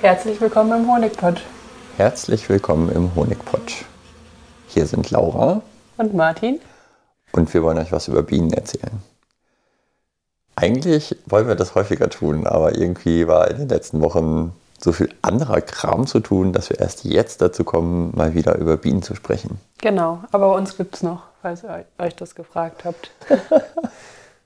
[0.00, 1.42] Herzlich willkommen im Honigpott.
[1.96, 3.84] Herzlich willkommen im Honigpott.
[4.68, 5.62] Hier sind Laura
[5.96, 6.60] Und Martin?
[7.32, 9.02] und wir wollen euch was über Bienen erzählen.
[10.54, 15.10] Eigentlich wollen wir das häufiger tun, aber irgendwie war in den letzten Wochen so viel
[15.22, 19.14] anderer Kram zu tun, dass wir erst jetzt dazu kommen, mal wieder über Bienen zu
[19.14, 19.58] sprechen.
[19.78, 23.10] Genau, aber uns gibt's noch, falls ihr euch das gefragt habt.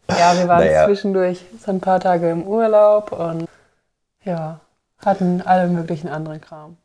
[0.09, 0.87] ja, wir waren Naja.
[0.87, 3.46] zwischendurch so ein paar Tage im Urlaub und
[4.25, 4.59] ja,
[5.04, 6.77] hatten alle möglichen anderen Kram.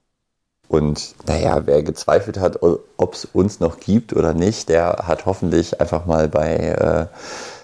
[0.67, 5.79] Und naja, wer gezweifelt hat, ob es uns noch gibt oder nicht, der hat hoffentlich
[5.79, 7.07] einfach mal bei äh,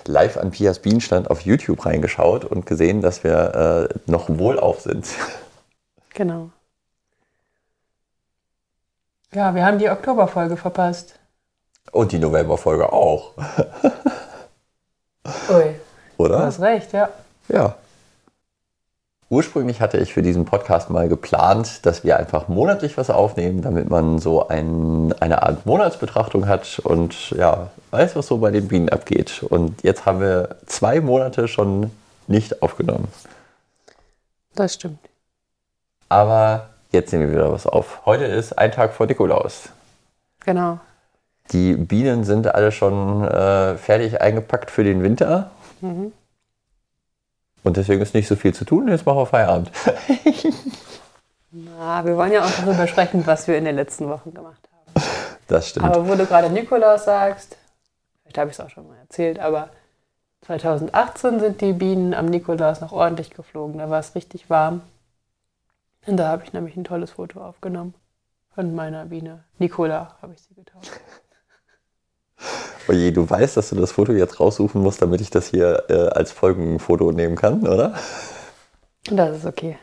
[0.05, 5.07] Live an Pias Bienenstand auf YouTube reingeschaut und gesehen, dass wir äh, noch wohlauf sind.
[6.13, 6.49] Genau.
[9.33, 11.15] Ja, wir haben die Oktoberfolge verpasst.
[11.91, 13.33] Und die Novemberfolge auch,
[15.49, 15.75] Ui,
[16.17, 16.45] du oder?
[16.45, 17.09] hast recht, ja.
[17.49, 17.75] Ja.
[19.31, 23.89] Ursprünglich hatte ich für diesen Podcast mal geplant, dass wir einfach monatlich was aufnehmen, damit
[23.89, 28.89] man so ein, eine Art Monatsbetrachtung hat und ja, weiß, was so bei den Bienen
[28.89, 29.41] abgeht.
[29.43, 31.91] Und jetzt haben wir zwei Monate schon
[32.27, 33.07] nicht aufgenommen.
[34.53, 34.99] Das stimmt.
[36.09, 38.01] Aber jetzt nehmen wir wieder was auf.
[38.05, 39.69] Heute ist ein Tag vor Nikolaus.
[40.41, 40.77] Genau.
[41.53, 45.51] Die Bienen sind alle schon äh, fertig eingepackt für den Winter.
[47.63, 48.87] Und deswegen ist nicht so viel zu tun.
[48.87, 49.71] Jetzt machen wir Feierabend.
[51.51, 55.05] Na, wir wollen ja auch darüber sprechen, was wir in den letzten Wochen gemacht haben.
[55.47, 55.85] Das stimmt.
[55.85, 57.57] Aber wo du gerade Nikolaus sagst,
[58.21, 59.69] vielleicht habe ich es auch schon mal erzählt, aber
[60.41, 63.77] 2018 sind die Bienen am Nikolaus noch ordentlich geflogen.
[63.77, 64.81] Da war es richtig warm.
[66.07, 67.93] Und da habe ich nämlich ein tolles Foto aufgenommen
[68.55, 69.43] von meiner Biene.
[69.59, 70.99] Nicola habe ich sie getauft.
[72.91, 76.09] Oje, du weißt, dass du das Foto jetzt raussuchen musst, damit ich das hier äh,
[76.09, 77.93] als Folgenfoto nehmen kann, oder?
[79.09, 79.77] Das ist okay.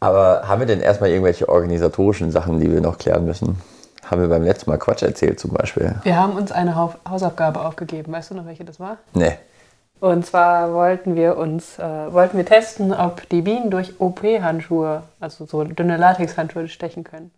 [0.00, 3.60] Aber haben wir denn erstmal irgendwelche organisatorischen Sachen, die wir noch klären müssen?
[4.04, 5.96] Haben wir beim letzten Mal Quatsch erzählt zum Beispiel?
[6.04, 8.12] Wir haben uns eine Hau- Hausaufgabe aufgegeben.
[8.12, 8.96] Weißt du noch, welche das war?
[9.12, 9.36] Nee.
[10.00, 15.44] Und zwar wollten wir uns, äh, wollten wir testen, ob die Bienen durch OP-Handschuhe, also
[15.44, 17.30] so dünne Latexhandschuhe, stechen können.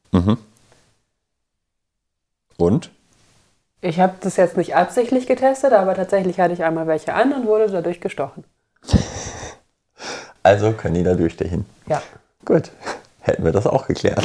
[2.58, 2.90] Und?
[3.82, 7.46] Ich habe das jetzt nicht absichtlich getestet, aber tatsächlich hatte ich einmal welche an und
[7.46, 8.44] wurde dadurch gestochen.
[10.42, 11.66] Also können die da durchstechen.
[11.86, 12.00] Ja.
[12.46, 12.70] Gut.
[13.20, 14.24] Hätten wir das auch geklärt.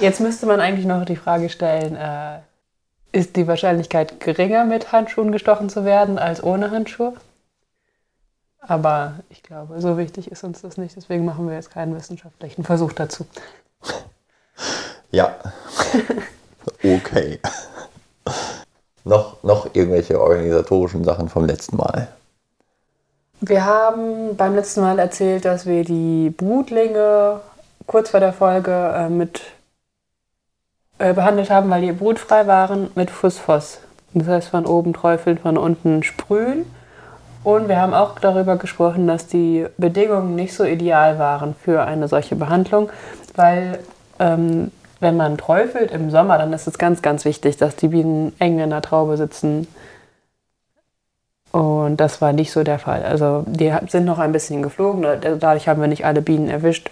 [0.00, 2.40] Jetzt müsste man eigentlich noch die Frage stellen, äh,
[3.12, 7.14] ist die Wahrscheinlichkeit geringer, mit Handschuhen gestochen zu werden, als ohne Handschuhe?
[8.60, 12.64] Aber ich glaube, so wichtig ist uns das nicht, deswegen machen wir jetzt keinen wissenschaftlichen
[12.64, 13.26] Versuch dazu.
[15.12, 15.36] Ja.
[16.94, 17.38] okay.
[19.04, 22.08] noch, noch irgendwelche organisatorischen Sachen vom letzten Mal.
[23.40, 27.40] Wir haben beim letzten Mal erzählt, dass wir die Brutlinge
[27.86, 29.42] kurz vor der Folge äh, mit
[30.98, 33.78] äh, behandelt haben, weil die brutfrei waren mit Phosphos.
[34.14, 36.64] Das heißt, von oben träufeln, von unten sprühen.
[37.44, 42.08] Und wir haben auch darüber gesprochen, dass die Bedingungen nicht so ideal waren für eine
[42.08, 42.90] solche Behandlung,
[43.34, 43.78] weil
[44.18, 44.72] ähm,
[45.06, 48.58] wenn man träufelt im Sommer, dann ist es ganz, ganz wichtig, dass die Bienen eng
[48.58, 49.68] in der Traube sitzen,
[51.52, 53.04] und das war nicht so der Fall.
[53.04, 55.06] Also die sind noch ein bisschen geflogen,
[55.38, 56.90] dadurch haben wir nicht alle Bienen erwischt.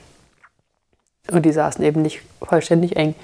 [1.31, 3.17] Und die saßen eben nicht vollständig eng.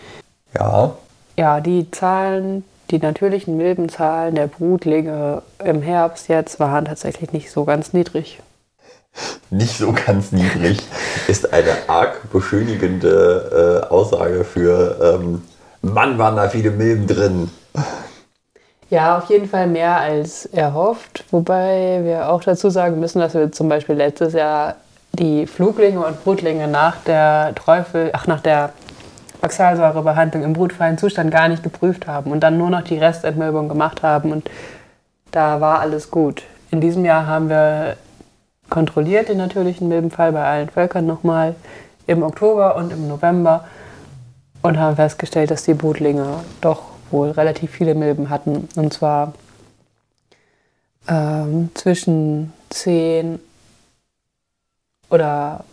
[0.58, 0.96] Ja.
[1.36, 7.64] Ja, die Zahlen, die natürlichen Milbenzahlen der Brutlinge im Herbst jetzt waren tatsächlich nicht so
[7.64, 8.40] ganz niedrig.
[9.50, 10.78] Nicht so ganz niedrig
[11.26, 15.42] ist eine arg beschönigende äh, Aussage für ähm,
[15.82, 17.50] Mann, waren da viele Milben drin.
[18.90, 21.24] Ja, auf jeden Fall mehr als erhofft.
[21.30, 24.76] Wobei wir auch dazu sagen müssen, dass wir zum Beispiel letztes Jahr
[25.12, 28.72] die Fluglinge und Brutlinge nach der Teufel, ach, nach der
[29.42, 34.02] Oxalsäurebehandlung im brutfreien Zustand gar nicht geprüft haben und dann nur noch die Restentmilbung gemacht
[34.02, 34.50] haben und
[35.30, 36.42] da war alles gut.
[36.70, 37.96] In diesem Jahr haben wir
[38.70, 41.54] kontrolliert den natürlichen Milbenfall bei allen Völkern nochmal
[42.06, 43.66] im Oktober und im November
[44.62, 48.68] und haben festgestellt, dass die Brutlinge doch wohl relativ viele Milben hatten.
[48.76, 49.34] Und zwar
[51.08, 53.40] ähm, zwischen 10
[55.08, 55.64] oder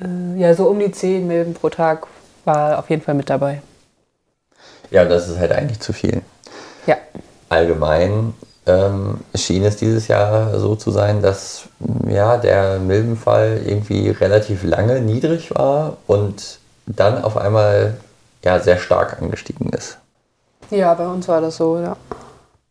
[0.00, 2.06] äh, ja, so um die 10 Milben pro Tag
[2.44, 3.60] war auf jeden Fall mit dabei.
[4.90, 6.22] Ja, das ist halt eigentlich zu viel.
[6.86, 6.96] Ja.
[7.48, 8.34] Allgemein
[8.68, 11.64] ähm, schien es dieses Jahr so zu sein, dass
[12.06, 17.96] ja, der Milbenfall irgendwie relativ lange niedrig war und dann auf einmal
[18.44, 19.98] ja, sehr stark angestiegen ist.
[20.70, 21.96] Ja, bei uns war das so, ja.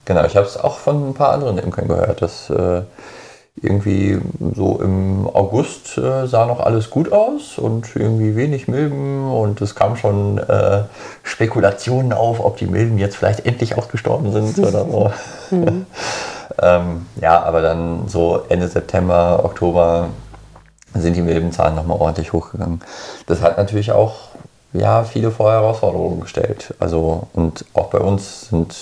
[0.05, 2.83] Genau, ich habe es auch von ein paar anderen Imkern gehört, dass äh,
[3.61, 4.19] irgendwie
[4.55, 9.73] so im August äh, sah noch alles gut aus und irgendwie wenig Milben und es
[9.73, 10.83] kamen schon äh,
[11.23, 15.11] Spekulationen auf, ob die Milben jetzt vielleicht endlich ausgestorben sind oder so.
[15.49, 15.85] Mhm.
[16.61, 20.09] ähm, ja, aber dann so Ende September, Oktober
[20.93, 22.81] sind die Milbenzahlen nochmal ordentlich hochgegangen.
[23.25, 24.15] Das hat natürlich auch
[24.73, 26.73] ja, viele vor Herausforderungen gestellt.
[26.79, 28.75] Also und auch bei uns sind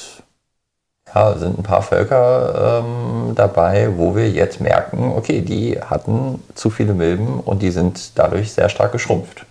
[1.16, 6.70] ja, sind ein paar Völker ähm, dabei, wo wir jetzt merken, okay, die hatten zu
[6.70, 9.46] viele Milben und die sind dadurch sehr stark geschrumpft.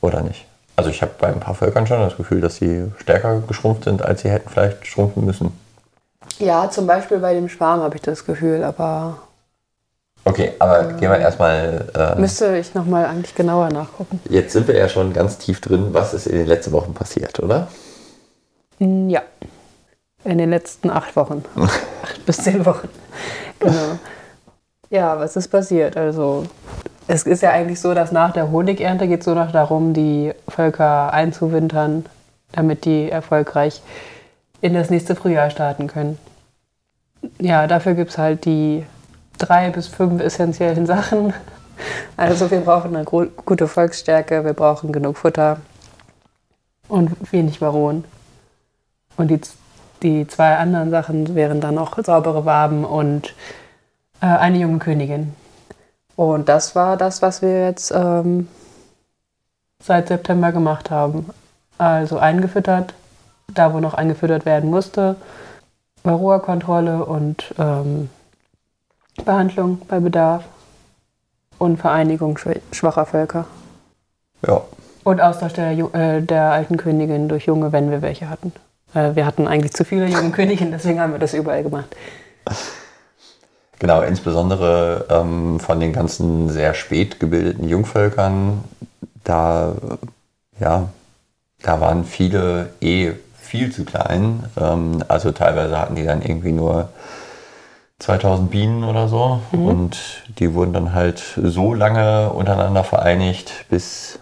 [0.00, 0.46] Oder nicht?
[0.76, 4.02] Also ich habe bei ein paar Völkern schon das Gefühl, dass sie stärker geschrumpft sind,
[4.02, 5.52] als sie hätten vielleicht schrumpfen müssen.
[6.38, 9.18] Ja, zum Beispiel bei dem Schwarm habe ich das Gefühl, aber.
[10.24, 11.88] Okay, aber äh, gehen wir erstmal.
[11.94, 14.20] Äh, müsste ich nochmal eigentlich genauer nachgucken.
[14.28, 15.88] Jetzt sind wir ja schon ganz tief drin.
[15.92, 17.68] Was ist in den letzten Wochen passiert, oder?
[18.78, 19.22] Ja.
[20.24, 21.44] In den letzten acht Wochen.
[21.56, 22.88] acht bis zehn Wochen.
[23.58, 23.98] Genau.
[24.90, 25.96] Ja, was ist passiert?
[25.96, 26.44] Also,
[27.08, 30.32] es ist ja eigentlich so, dass nach der Honigernte geht es so noch darum, die
[30.48, 32.06] Völker einzuwintern,
[32.52, 33.82] damit die erfolgreich
[34.60, 36.18] in das nächste Frühjahr starten können.
[37.40, 38.84] Ja, dafür gibt es halt die
[39.38, 41.34] drei bis fünf essentiellen Sachen.
[42.16, 45.58] Also wir brauchen eine gute Volksstärke, wir brauchen genug Futter
[46.88, 48.04] und wenig Baron.
[49.16, 49.40] Und die
[50.02, 53.34] die zwei anderen Sachen wären dann auch saubere Waben und
[54.20, 55.34] äh, eine junge Königin.
[56.16, 58.48] Und das war das, was wir jetzt ähm,
[59.82, 61.30] seit September gemacht haben.
[61.78, 62.94] Also eingefüttert,
[63.52, 65.16] da wo noch eingefüttert werden musste,
[66.04, 68.10] Varroa-Kontrolle und ähm,
[69.24, 70.44] Behandlung bei Bedarf
[71.58, 72.38] und Vereinigung
[72.72, 73.46] schwacher Völker.
[74.46, 74.60] Ja.
[75.04, 78.52] Und Austausch der, äh, der alten Königin durch Junge, wenn wir welche hatten.
[78.94, 81.94] Äh, wir hatten eigentlich zu viele junge Königinnen, deswegen haben wir das überall gemacht.
[83.78, 88.62] Genau, insbesondere ähm, von den ganzen sehr spät gebildeten Jungvölkern,
[89.24, 89.74] da,
[90.60, 90.88] ja,
[91.62, 94.44] da waren viele eh viel zu klein.
[94.56, 96.90] Ähm, also teilweise hatten die dann irgendwie nur
[97.98, 99.66] 2000 Bienen oder so mhm.
[99.66, 99.98] und
[100.38, 104.18] die wurden dann halt so lange untereinander vereinigt, bis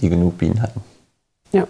[0.00, 0.82] die genug Bienen hatten.
[1.52, 1.66] Ja.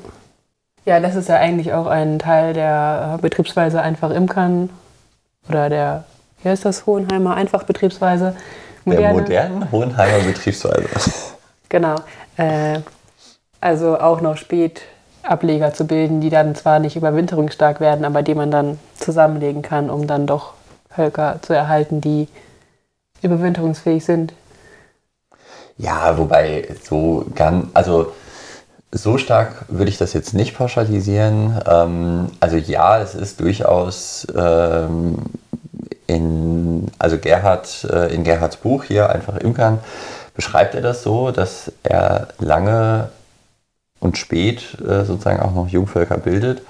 [0.88, 4.70] Ja, das ist ja eigentlich auch ein Teil der äh, Betriebsweise einfach Imkern
[5.46, 6.04] oder der,
[6.42, 8.34] wie heißt das, Hohenheimer Einfachbetriebsweise.
[8.86, 9.06] Moderne.
[9.06, 10.88] Der modernen Hohenheimer Betriebsweise.
[11.68, 11.96] genau.
[12.38, 12.78] Äh,
[13.60, 14.80] also auch noch spät
[15.22, 19.90] Ableger zu bilden, die dann zwar nicht überwinterungsstark werden, aber die man dann zusammenlegen kann,
[19.90, 20.54] um dann doch
[20.88, 22.28] Völker zu erhalten, die
[23.20, 24.32] überwinterungsfähig sind.
[25.76, 28.10] Ja, wobei so ganz, also
[28.90, 31.60] so stark würde ich das jetzt nicht pauschalisieren.
[31.66, 35.16] Ähm, also ja, es ist durchaus ähm,
[36.06, 39.78] in, also Gerhard, äh, in Gerhards Buch hier, einfach Imkern,
[40.34, 43.10] beschreibt er das so, dass er lange
[44.00, 46.62] und spät äh, sozusagen auch noch Jungvölker bildet.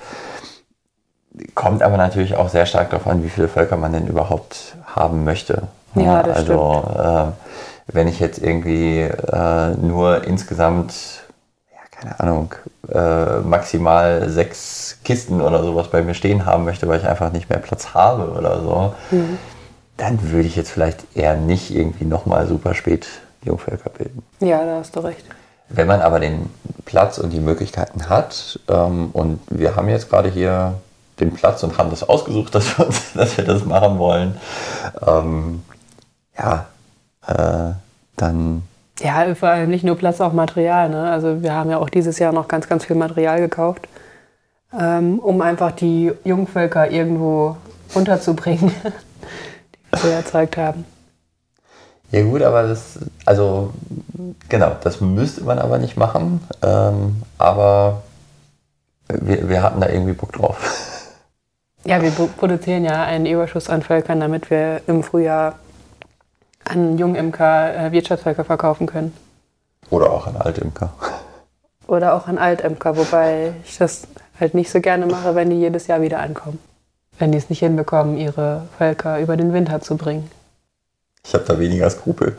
[1.54, 5.22] Kommt aber natürlich auch sehr stark darauf an, wie viele Völker man denn überhaupt haben
[5.24, 5.68] möchte.
[5.94, 10.94] Ja, das also äh, wenn ich jetzt irgendwie äh, nur insgesamt
[12.00, 12.54] keine Ahnung,
[12.92, 17.50] äh, maximal sechs Kisten oder sowas bei mir stehen haben möchte, weil ich einfach nicht
[17.50, 19.38] mehr Platz habe oder so, mhm.
[19.96, 23.06] dann würde ich jetzt vielleicht eher nicht irgendwie nochmal super spät
[23.42, 24.22] Jungvölker bilden.
[24.40, 25.24] Ja, da hast du recht.
[25.68, 26.48] Wenn man aber den
[26.84, 30.74] Platz und die Möglichkeiten hat, ähm, und wir haben jetzt gerade hier
[31.20, 34.38] den Platz und haben das ausgesucht, dass wir, uns, dass wir das machen wollen,
[35.06, 35.62] ähm,
[36.38, 36.66] ja,
[37.26, 37.74] äh,
[38.16, 38.62] dann
[39.00, 40.88] ja, vor allem nicht nur Platz, auch Material.
[40.88, 41.10] Ne?
[41.10, 43.88] Also wir haben ja auch dieses Jahr noch ganz, ganz viel Material gekauft,
[44.78, 47.56] ähm, um einfach die Jungvölker irgendwo
[47.94, 48.72] unterzubringen,
[49.94, 50.84] die wir erzeugt haben.
[52.10, 53.72] Ja gut, aber das, also
[54.48, 56.40] genau, das müsste man aber nicht machen.
[56.62, 58.02] Ähm, aber
[59.08, 60.94] wir, wir hatten da irgendwie Bock drauf.
[61.84, 65.54] Ja, wir produzieren ja einen Überschuss an Völkern, damit wir im Frühjahr
[66.68, 69.14] an Jungimker äh, Wirtschaftsvölker verkaufen können.
[69.90, 70.92] Oder auch an Altimker.
[71.86, 74.06] Oder auch an Altimker, wobei ich das
[74.38, 76.58] halt nicht so gerne mache, wenn die jedes Jahr wieder ankommen.
[77.18, 80.30] Wenn die es nicht hinbekommen, ihre Völker über den Winter zu bringen.
[81.24, 82.36] Ich habe da weniger Skrupel.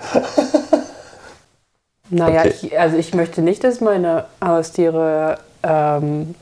[2.10, 2.54] naja, okay.
[2.62, 6.36] ich, also ich möchte nicht, dass meine Haustiere ähm,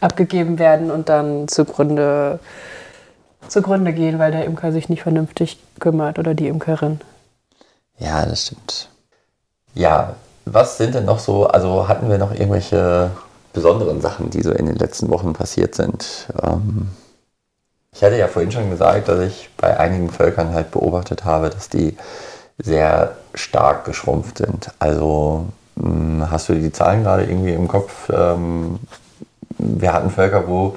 [0.00, 2.40] abgegeben werden und dann zugrunde
[3.48, 7.00] zugrunde gehen, weil der Imker sich nicht vernünftig kümmert oder die Imkerin.
[7.98, 8.88] Ja, das stimmt.
[9.74, 13.10] Ja, was sind denn noch so, also hatten wir noch irgendwelche
[13.52, 16.28] besonderen Sachen, die so in den letzten Wochen passiert sind?
[16.42, 16.88] Ähm
[17.94, 21.68] Ich hatte ja vorhin schon gesagt, dass ich bei einigen Völkern halt beobachtet habe, dass
[21.68, 21.96] die
[22.58, 24.70] sehr stark geschrumpft sind.
[24.78, 25.46] Also
[25.78, 28.08] hm, hast du die Zahlen gerade irgendwie im Kopf?
[28.10, 28.80] Ähm,
[29.58, 30.76] wir hatten Völker, wo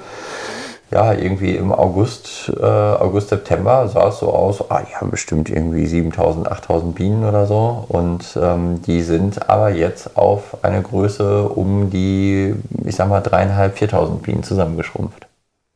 [0.90, 5.48] ja, irgendwie im August, äh, August, September sah es so aus, ah, die haben bestimmt
[5.48, 7.84] irgendwie 7000, 8000 Bienen oder so.
[7.88, 13.76] Und ähm, die sind aber jetzt auf eine Größe um die, ich sag mal, dreieinhalb,
[13.76, 15.26] 4000 Bienen zusammengeschrumpft.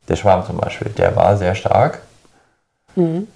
[0.07, 2.01] Der Schwarm zum Beispiel, der war sehr stark.
[2.95, 3.27] Mhm.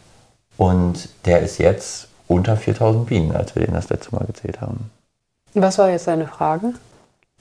[0.57, 4.89] Und der ist jetzt unter 4000 Bienen, als wir den das letzte Mal gezählt haben.
[5.53, 6.73] Was war jetzt deine Frage?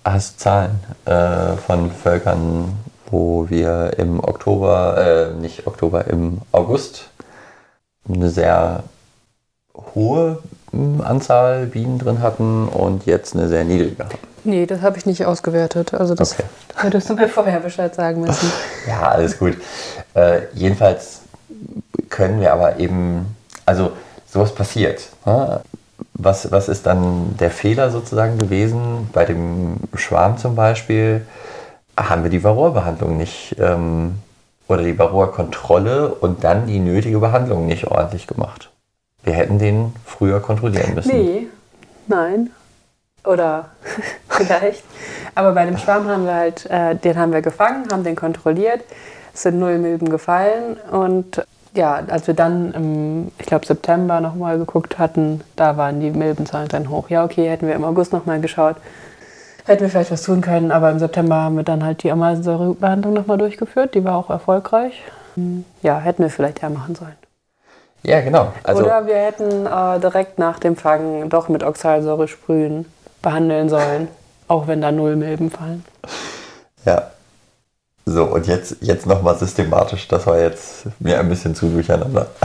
[0.05, 2.77] Hast Zahlen äh, von Völkern,
[3.15, 7.11] wo wir im Oktober, äh, nicht Oktober, im August
[8.09, 8.83] eine sehr
[9.95, 10.41] hohe
[10.73, 14.19] hm, Anzahl Bienen drin hatten und jetzt eine sehr niedrige haben.
[14.43, 15.95] Nee, das habe ich nicht ausgewertet.
[15.95, 16.43] Also das okay.
[16.75, 18.51] hättest du mir vorher Bescheid sagen müssen.
[18.89, 19.57] ja, alles gut.
[20.15, 21.21] Äh, jedenfalls
[22.11, 23.93] können wir aber eben, also
[24.27, 25.09] sowas passiert.
[25.25, 25.61] Ne?
[26.15, 29.09] Was, was ist dann der Fehler sozusagen gewesen?
[29.13, 31.25] Bei dem Schwarm zum Beispiel
[31.97, 34.17] haben wir die Varroa-Behandlung nicht ähm,
[34.69, 38.71] oder die Varroa-Kontrolle und dann die nötige Behandlung nicht ordentlich gemacht.
[39.23, 41.17] Wir hätten den früher kontrollieren müssen.
[41.17, 41.47] Nee,
[42.07, 42.51] nein.
[43.25, 43.71] Oder
[44.29, 44.85] vielleicht.
[45.35, 48.83] Aber bei dem Schwarm haben wir halt, äh, den haben wir gefangen, haben den kontrolliert.
[49.33, 51.43] Es sind null Milben gefallen und
[51.75, 56.69] ja, als wir dann im, ich glaube, September nochmal geguckt hatten, da waren die Milbenzahlen
[56.69, 57.11] dann hoch.
[57.11, 58.77] Ja, okay, hätten wir im August nochmal geschaut,
[59.65, 63.15] hätten wir vielleicht was tun können, aber im September haben wir dann halt die Ameisensäurebehandlung
[63.15, 63.95] nochmal durchgeführt.
[63.95, 65.03] Die war auch erfolgreich.
[65.83, 67.17] Ja, hätten wir vielleicht eher machen sollen.
[68.03, 68.53] Ja, genau.
[68.63, 72.85] Also Oder wir hätten äh, direkt nach dem Fangen doch mit Oxalsäure sprühen,
[73.23, 74.09] behandeln sollen,
[74.47, 75.85] auch wenn da null Milben fallen.
[76.85, 77.11] Ja,
[78.07, 80.07] so, und jetzt, jetzt nochmal systematisch.
[80.09, 82.29] Das war jetzt mir ein bisschen zu durcheinander.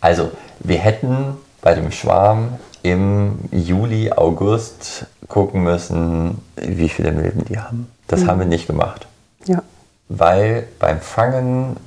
[0.00, 7.58] Also, wir hätten bei dem Schwarm im Juli, August gucken müssen, wie viele Milben die
[7.58, 7.90] haben.
[8.06, 8.26] Das mhm.
[8.28, 9.06] haben wir nicht gemacht.
[9.46, 9.62] Ja.
[10.10, 11.78] Weil beim Fangen,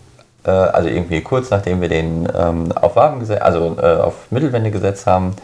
[0.43, 4.71] äh, also irgendwie kurz nachdem wir den ähm, auf Waben gesetzt, also äh, auf Mittelwände
[4.71, 5.35] gesetzt haben,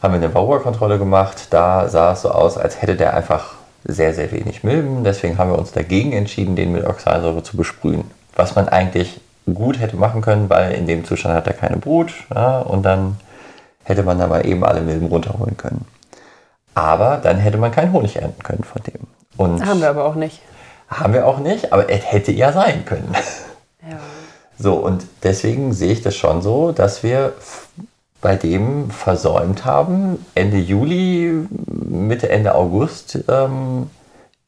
[0.00, 1.48] haben wir eine Varroa-Kontrolle gemacht.
[1.50, 5.02] Da sah es so aus, als hätte der einfach sehr, sehr wenig Milben.
[5.02, 8.04] Deswegen haben wir uns dagegen entschieden, den mit Oxalsäure zu besprühen.
[8.36, 9.20] Was man eigentlich
[9.52, 13.16] gut hätte machen können, weil in dem Zustand hat er keine Brut ja, und dann
[13.88, 15.84] hätte man da mal eben alle Milben runterholen können.
[16.74, 19.00] Aber dann hätte man keinen Honig ernten können von dem.
[19.36, 20.40] Und haben wir aber auch nicht.
[20.88, 23.14] Haben wir auch nicht, aber es hätte ja sein können.
[23.82, 23.96] Ja.
[24.60, 27.34] So, und deswegen sehe ich das schon so, dass wir
[28.20, 33.88] bei dem versäumt haben, Ende Juli, Mitte, Ende August, ähm,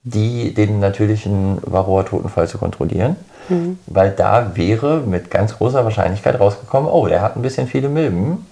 [0.03, 3.15] die, den natürlichen Varroa-Totenfall zu kontrollieren.
[3.49, 3.79] Mhm.
[3.87, 8.47] Weil da wäre mit ganz großer Wahrscheinlichkeit rausgekommen, oh, der hat ein bisschen viele Milben.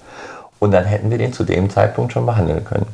[0.58, 2.86] Und dann hätten wir den zu dem Zeitpunkt schon behandeln können.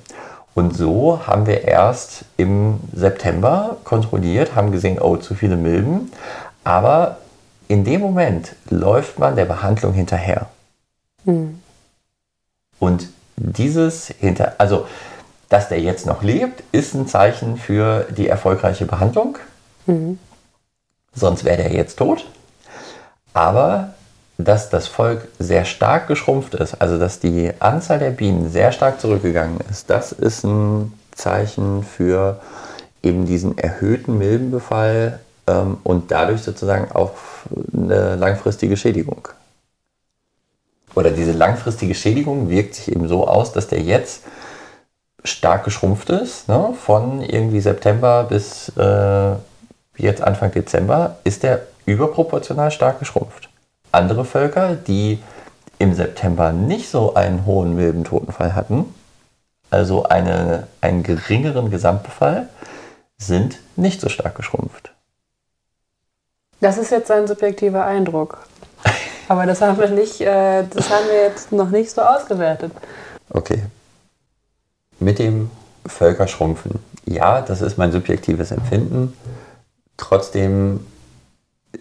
[0.54, 6.12] Und so haben wir erst im September kontrolliert, haben gesehen, oh, zu viele Milben.
[6.62, 7.18] Aber
[7.66, 10.46] in dem Moment läuft man der Behandlung hinterher.
[11.24, 11.60] Mhm.
[12.78, 14.86] Und dieses hinter, also
[15.48, 19.38] dass der jetzt noch lebt, ist ein Zeichen für die erfolgreiche Behandlung.
[19.86, 20.18] Mhm.
[21.14, 22.26] Sonst wäre der jetzt tot.
[23.32, 23.94] Aber
[24.36, 29.00] dass das Volk sehr stark geschrumpft ist, also dass die Anzahl der Bienen sehr stark
[29.00, 32.40] zurückgegangen ist, das ist ein Zeichen für
[33.02, 37.12] eben diesen erhöhten Milbenbefall ähm, und dadurch sozusagen auch
[37.72, 39.28] eine langfristige Schädigung
[40.94, 44.22] oder diese langfristige Schädigung wirkt sich eben so aus, dass der jetzt
[45.24, 46.48] stark geschrumpft ist.
[46.48, 46.74] Ne?
[46.80, 49.32] Von irgendwie September bis äh,
[49.96, 53.48] jetzt Anfang Dezember ist der überproportional stark geschrumpft.
[53.94, 55.22] Andere Völker, die
[55.78, 58.94] im September nicht so einen hohen Milbentotenfall hatten,
[59.70, 62.48] also eine, einen geringeren Gesamtbefall,
[63.18, 64.92] sind nicht so stark geschrumpft.
[66.60, 68.38] Das ist jetzt ein subjektiver Eindruck.
[69.28, 72.72] Aber das haben wir nicht, äh, das haben wir jetzt noch nicht so ausgewertet.
[73.30, 73.64] Okay.
[74.98, 75.50] Mit dem
[75.86, 76.78] Völkerschrumpfen.
[77.06, 79.16] Ja, das ist mein subjektives Empfinden.
[79.96, 80.86] Trotzdem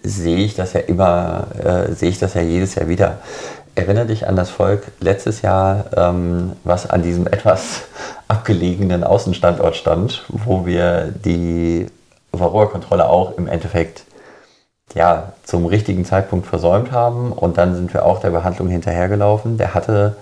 [0.02, 3.20] sehe ich das ja immer, äh, sehe ich das ja jedes Jahr wieder.
[3.76, 7.84] Erinnere dich an das Volk letztes Jahr, ähm, was an diesem etwas
[8.28, 11.88] abgelegenen Außenstandort stand, wo wir die
[12.32, 14.04] Varroa-Kontrolle auch im Endeffekt
[14.96, 19.58] ja, zum richtigen Zeitpunkt versäumt haben und dann sind wir auch der Behandlung hinterhergelaufen.
[19.58, 20.18] Der hatte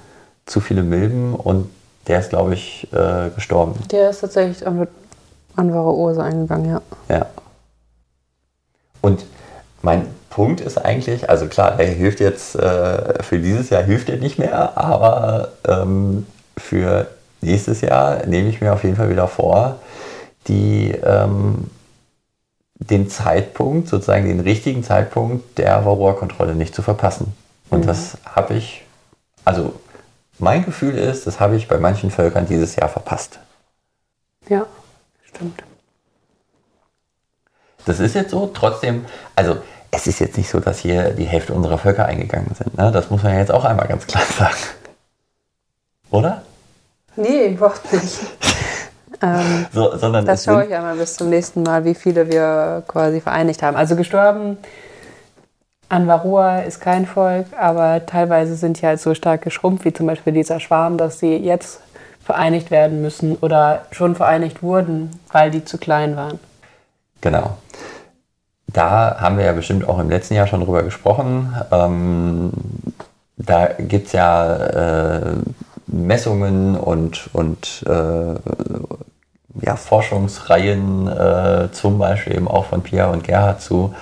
[0.45, 1.69] zu viele Milben und
[2.07, 3.75] der ist, glaube ich, äh, gestorben.
[3.91, 4.87] Der ist tatsächlich an,
[5.55, 6.81] an Varroose eingegangen, ja.
[7.09, 7.25] Ja.
[9.01, 9.25] Und
[9.81, 14.17] mein Punkt ist eigentlich, also klar, der hilft jetzt, äh, für dieses Jahr hilft er
[14.17, 16.25] nicht mehr, aber ähm,
[16.57, 17.07] für
[17.41, 19.79] nächstes Jahr nehme ich mir auf jeden Fall wieder vor,
[20.47, 21.69] die, ähm,
[22.75, 27.33] den Zeitpunkt, sozusagen den richtigen Zeitpunkt der Varroa-Kontrolle nicht zu verpassen.
[27.69, 27.87] Und mhm.
[27.87, 28.83] das habe ich,
[29.45, 29.73] also
[30.39, 33.39] mein Gefühl ist, das habe ich bei manchen Völkern dieses Jahr verpasst.
[34.49, 34.65] Ja,
[35.23, 35.63] stimmt.
[37.85, 39.57] Das ist jetzt so, trotzdem, also
[39.91, 42.77] es ist jetzt nicht so, dass hier die Hälfte unserer Völker eingegangen sind.
[42.77, 42.91] Ne?
[42.91, 44.55] Das muss man ja jetzt auch einmal ganz klar sagen.
[46.09, 46.41] Oder?
[47.15, 48.19] Nee, überhaupt nicht.
[49.21, 53.19] ähm, so, sondern das schaue ich einmal bis zum nächsten Mal, wie viele wir quasi
[53.19, 53.75] vereinigt haben.
[53.75, 54.57] Also gestorben
[55.91, 60.07] an Varroa ist kein Volk, aber teilweise sind die halt so stark geschrumpft, wie zum
[60.07, 61.81] Beispiel dieser Schwarm, dass sie jetzt
[62.23, 66.39] vereinigt werden müssen oder schon vereinigt wurden, weil die zu klein waren.
[67.19, 67.57] Genau.
[68.73, 71.55] Da haben wir ja bestimmt auch im letzten Jahr schon drüber gesprochen.
[71.71, 72.51] Ähm,
[73.37, 75.35] da gibt es ja äh,
[75.87, 78.35] Messungen und, und äh,
[79.61, 83.93] ja, Forschungsreihen, äh, zum Beispiel eben auch von Pia und Gerhard zu.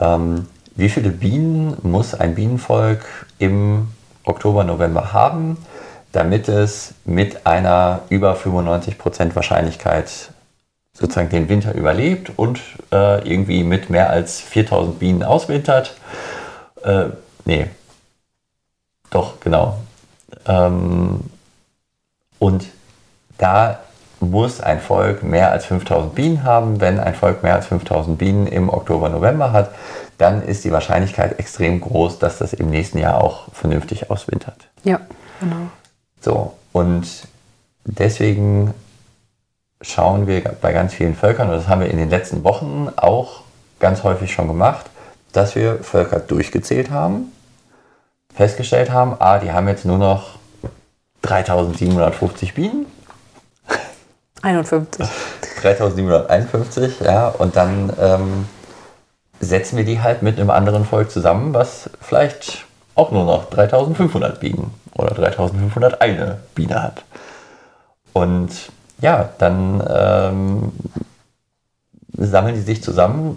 [0.00, 3.04] Ähm, wie viele Bienen muss ein Bienenvolk
[3.38, 3.88] im
[4.24, 5.56] Oktober, November haben,
[6.12, 10.30] damit es mit einer über 95% Wahrscheinlichkeit
[10.94, 12.60] sozusagen den Winter überlebt und
[12.92, 15.96] äh, irgendwie mit mehr als 4000 Bienen auswintert.
[16.82, 17.06] Äh,
[17.44, 17.68] nee,
[19.10, 19.78] doch, genau.
[20.46, 21.20] Ähm,
[22.38, 22.66] und
[23.38, 23.80] da
[24.20, 26.80] muss ein Volk mehr als 5000 Bienen haben.
[26.80, 29.74] Wenn ein Volk mehr als 5000 Bienen im Oktober, November hat,
[30.18, 34.68] dann ist die Wahrscheinlichkeit extrem groß, dass das im nächsten Jahr auch vernünftig auswintert.
[34.84, 35.00] Ja,
[35.40, 35.68] genau.
[36.20, 37.06] So, und
[37.84, 38.72] deswegen
[39.84, 43.42] schauen wir bei ganz vielen Völkern, und das haben wir in den letzten Wochen auch
[43.78, 44.86] ganz häufig schon gemacht,
[45.32, 47.32] dass wir Völker durchgezählt haben,
[48.34, 50.38] festgestellt haben, ah, die haben jetzt nur noch
[51.22, 52.86] 3750 Bienen.
[54.42, 55.06] 51.
[55.62, 58.48] 3751, ja, und dann ähm,
[59.40, 64.40] setzen wir die halt mit einem anderen Volk zusammen, was vielleicht auch nur noch 3500
[64.40, 67.04] Bienen oder 3501 Biene hat.
[68.12, 68.50] Und
[69.00, 70.72] ja, dann ähm,
[72.16, 73.36] sammeln die sich zusammen.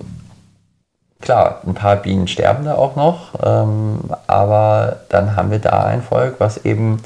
[1.19, 6.03] Klar, ein paar Bienen sterben da auch noch, ähm, aber dann haben wir da ein
[6.03, 7.01] Volk, was eben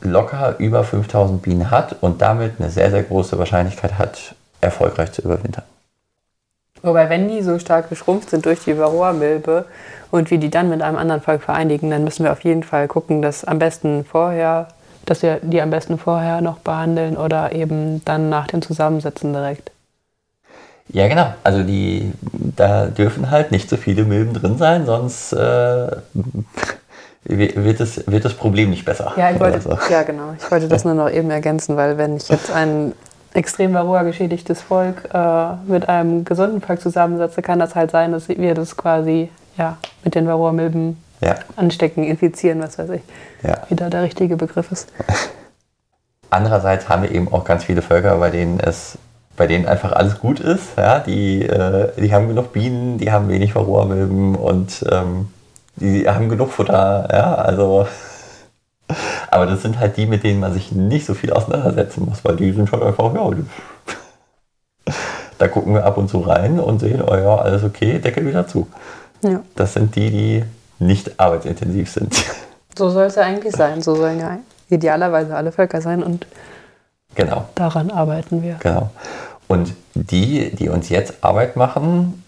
[0.00, 5.22] locker über 5000 Bienen hat und damit eine sehr, sehr große Wahrscheinlichkeit hat, erfolgreich zu
[5.22, 5.64] überwintern.
[6.82, 9.66] Wobei, wenn die so stark geschrumpft sind durch die Varroa-Milbe
[10.10, 12.88] und wir die dann mit einem anderen Volk vereinigen, dann müssen wir auf jeden Fall
[12.88, 14.68] gucken, dass am besten vorher
[15.06, 19.70] dass wir die am besten vorher noch behandeln oder eben dann nach dem Zusammensetzen direkt.
[20.92, 21.34] Ja, genau.
[21.44, 22.12] Also die,
[22.56, 25.36] da dürfen halt nicht so viele Milben drin sein, sonst äh,
[27.24, 29.12] wird, das, wird das Problem nicht besser.
[29.16, 29.78] Ja, ich wollte, so.
[29.90, 30.34] ja, genau.
[30.38, 32.92] Ich wollte das nur noch eben ergänzen, weil wenn ich jetzt ein
[33.34, 38.28] extrem Varroa geschädigtes Volk äh, mit einem gesunden Volk zusammensetze, kann das halt sein, dass
[38.28, 41.36] wir das quasi ja, mit den Varroa-Milben ja.
[41.56, 43.02] anstecken, infizieren, was weiß ich.
[43.42, 43.62] Ja.
[43.68, 44.92] Wie da der richtige Begriff ist.
[46.30, 48.98] Andererseits haben wir eben auch ganz viele Völker, bei denen es
[49.40, 50.76] bei denen einfach alles gut ist.
[50.76, 55.28] Ja, die, äh, die haben genug Bienen, die haben wenig Varroamilben und ähm,
[55.76, 57.08] die haben genug Futter.
[57.10, 57.86] Ja, also
[59.30, 62.36] aber das sind halt die, mit denen man sich nicht so viel auseinandersetzen muss, weil
[62.36, 63.44] die sind schon einfach, ja, die,
[65.38, 68.46] da gucken wir ab und zu rein und sehen, oh ja, alles okay, Deckel wieder
[68.46, 68.66] zu.
[69.22, 69.40] Ja.
[69.56, 70.44] Das sind die, die
[70.80, 72.24] nicht arbeitsintensiv sind.
[72.76, 73.82] So soll es ja eigentlich sein.
[73.82, 74.38] So sollen ja
[74.70, 76.26] idealerweise alle Völker sein und
[77.14, 77.48] genau.
[77.54, 78.56] daran arbeiten wir.
[78.60, 78.90] Genau.
[79.48, 82.22] Und die, die uns jetzt Arbeit machen,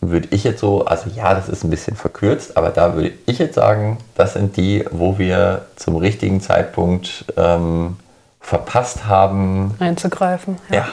[0.00, 3.38] würde ich jetzt so, also ja, das ist ein bisschen verkürzt, aber da würde ich
[3.38, 7.96] jetzt sagen, das sind die, wo wir zum richtigen Zeitpunkt ähm,
[8.40, 9.74] verpasst haben.
[9.78, 10.58] Einzugreifen.
[10.70, 10.76] Ja.
[10.76, 10.88] ja.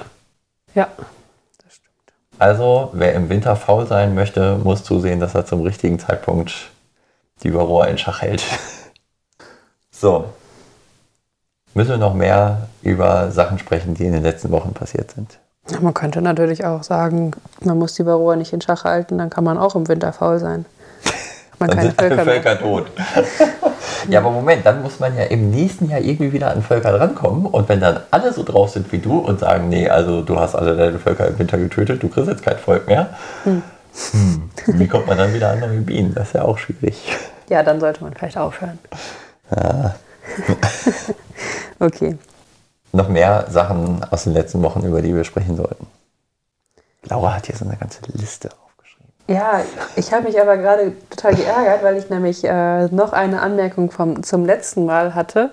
[0.75, 0.87] Ja.
[2.43, 6.71] Also, wer im Winter faul sein möchte, muss zusehen, dass er zum richtigen Zeitpunkt
[7.41, 8.43] die Varroa in Schach hält.
[9.91, 10.25] so.
[11.73, 15.39] Müssen wir noch mehr über Sachen sprechen, die in den letzten Wochen passiert sind?
[15.79, 19.45] Man könnte natürlich auch sagen, man muss die Varroa nicht in Schach halten, dann kann
[19.45, 20.65] man auch im Winter faul sein.
[21.59, 22.87] Man dann sind Völker, alle Völker tot.
[24.09, 27.45] ja, aber Moment, dann muss man ja im nächsten Jahr irgendwie wieder an Völker drankommen.
[27.45, 30.55] Und wenn dann alle so drauf sind wie du und sagen, nee, also du hast
[30.55, 33.09] alle deine Völker im Winter getötet, du kriegst jetzt kein Volk mehr.
[33.43, 33.61] Hm.
[34.11, 34.49] Hm.
[34.79, 36.13] Wie kommt man dann wieder an neue Bienen?
[36.15, 37.15] Das ist ja auch schwierig.
[37.49, 38.79] Ja, dann sollte man vielleicht aufhören.
[39.55, 39.95] Ja.
[41.79, 42.17] okay.
[42.91, 45.87] Noch mehr Sachen aus den letzten Wochen, über die wir sprechen sollten.
[47.03, 48.49] Laura hat hier so eine ganze Liste.
[49.27, 49.61] Ja,
[49.95, 54.21] ich habe mich aber gerade total geärgert, weil ich nämlich äh, noch eine Anmerkung vom,
[54.21, 55.51] zum letzten Mal hatte,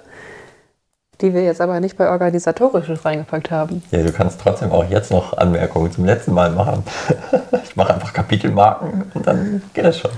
[1.20, 3.82] die wir jetzt aber nicht bei Organisatorisches reingepackt haben.
[3.92, 6.82] Ja, du kannst trotzdem auch jetzt noch Anmerkungen zum letzten Mal machen.
[7.64, 10.10] ich mache einfach Kapitelmarken und dann geht das schon.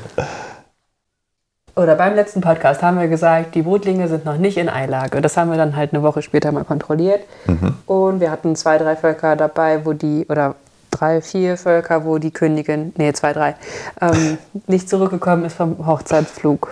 [1.74, 5.20] Oder beim letzten Podcast haben wir gesagt, die Brutlinge sind noch nicht in Eilage.
[5.20, 7.20] Das haben wir dann halt eine Woche später mal kontrolliert.
[7.46, 7.76] Mhm.
[7.86, 10.54] Und wir hatten zwei, drei Völker dabei, wo die, oder
[11.02, 13.56] drei, vier Völker, wo die Königin, nee, zwei, drei,
[14.00, 14.38] ähm,
[14.68, 16.70] nicht zurückgekommen ist vom Hochzeitsflug.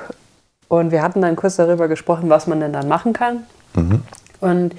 [0.69, 3.45] Und wir hatten dann kurz darüber gesprochen, was man denn dann machen kann.
[3.75, 4.03] Mhm.
[4.41, 4.75] Und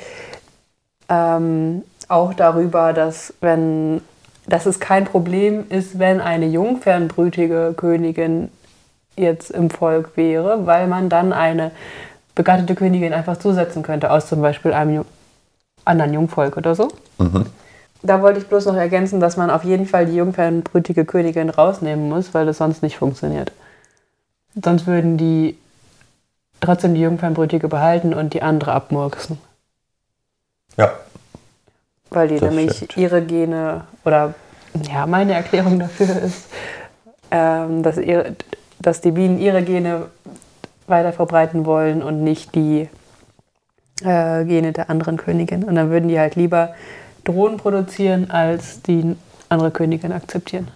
[1.10, 4.02] ähm, auch darüber, dass wenn
[4.48, 8.50] dass es kein Problem ist, wenn eine jungfernbrütige Königin
[9.16, 11.72] jetzt im Volk wäre, weil man dann eine
[12.34, 15.06] begattete Königin einfach zusetzen könnte aus zum Beispiel einem
[15.86, 16.90] anderen Jungvolk oder so.
[17.20, 17.46] Mhm.
[18.04, 22.10] Da wollte ich bloß noch ergänzen, dass man auf jeden Fall die jungfernbrütige Königin rausnehmen
[22.10, 23.52] muss, weil das sonst nicht funktioniert.
[24.62, 25.58] Sonst würden die
[26.60, 29.38] trotzdem die Jungfernbrütige behalten und die andere abmurksen.
[30.78, 30.92] Ja.
[32.10, 32.98] Weil die nämlich stimmt.
[32.98, 34.34] ihre Gene, oder
[34.92, 36.48] ja, meine Erklärung dafür ist,
[37.30, 38.36] ähm, dass, ihre,
[38.80, 40.08] dass die Bienen ihre Gene
[40.88, 42.90] weiter verbreiten wollen und nicht die
[44.04, 45.64] äh, Gene der anderen Königin.
[45.64, 46.74] Und dann würden die halt lieber
[47.24, 49.16] Drohnen produzieren, als die
[49.50, 50.70] andere Königin akzeptieren.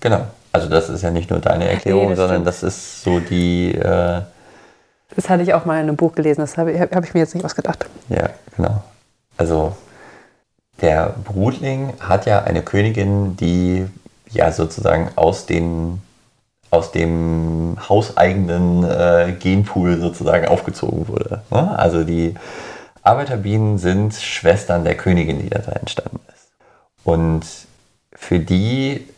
[0.00, 0.26] Genau.
[0.52, 2.46] Also das ist ja nicht nur deine Erklärung, nee, das sondern stimmt.
[2.46, 3.74] das ist so die...
[3.74, 4.22] Äh
[5.16, 7.20] das hatte ich auch mal in einem Buch gelesen, das habe ich, hab ich mir
[7.20, 7.86] jetzt nicht ausgedacht.
[8.08, 8.82] Ja, genau.
[9.36, 9.76] Also
[10.80, 13.86] der Brutling hat ja eine Königin, die
[14.30, 16.00] ja sozusagen aus, den,
[16.70, 21.42] aus dem hauseigenen äh, Genpool sozusagen aufgezogen wurde.
[21.50, 21.78] Ne?
[21.78, 22.34] Also die
[23.10, 26.52] Arbeiterbienen sind Schwestern der Königin, die da entstanden ist.
[27.02, 27.42] Und
[28.12, 29.08] für die,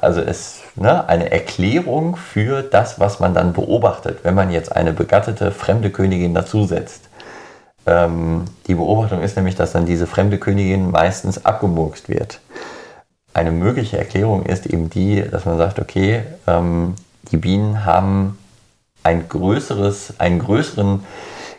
[0.00, 4.92] also ist ne, eine Erklärung für das, was man dann beobachtet, wenn man jetzt eine
[4.92, 7.08] begattete fremde Königin dazusetzt.
[7.86, 12.40] Ähm, die Beobachtung ist nämlich, dass dann diese fremde Königin meistens abgemurkst wird.
[13.34, 16.96] Eine mögliche Erklärung ist eben die, dass man sagt, okay, ähm,
[17.30, 18.36] die Bienen haben
[19.04, 21.04] ein größeres, einen größeren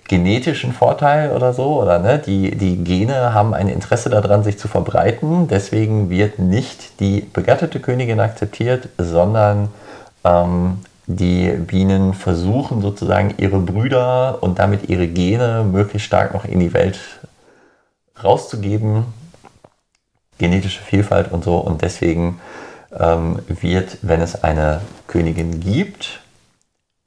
[0.07, 4.67] genetischen Vorteil oder so, oder ne, die, die Gene haben ein Interesse daran, sich zu
[4.67, 5.47] verbreiten.
[5.47, 9.69] Deswegen wird nicht die begattete Königin akzeptiert, sondern
[10.23, 16.59] ähm, die Bienen versuchen sozusagen ihre Brüder und damit ihre Gene möglichst stark noch in
[16.59, 16.99] die Welt
[18.23, 19.05] rauszugeben.
[20.37, 21.57] Genetische Vielfalt und so.
[21.57, 22.39] Und deswegen
[22.97, 26.19] ähm, wird, wenn es eine Königin gibt,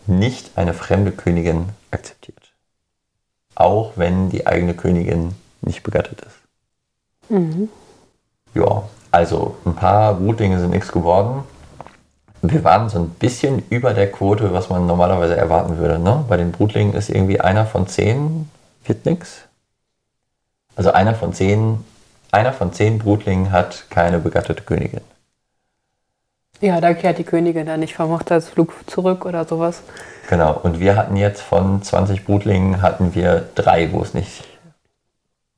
[0.07, 2.40] nicht eine fremde Königin akzeptiert.
[3.61, 7.31] Auch wenn die eigene Königin nicht begattet ist.
[7.31, 7.69] Mhm.
[8.55, 11.45] Ja, also ein paar Brutlinge sind nichts geworden
[12.43, 15.99] wir waren so ein bisschen über der Quote, was man normalerweise erwarten würde.
[15.99, 16.25] Ne?
[16.29, 18.51] Bei den Brutlingen ist irgendwie einer von zehn
[18.85, 19.43] wird nichts.
[20.75, 21.85] Also einer von zehn,
[22.33, 25.03] einer von zehn Brutlingen hat keine begattete Königin.
[26.61, 29.83] Ja, da kehrt die Königin dann nicht vom Hochzeitsflug zurück oder sowas.
[30.29, 34.45] Genau, und wir hatten jetzt von 20 Brutlingen hatten wir drei, wo es nicht,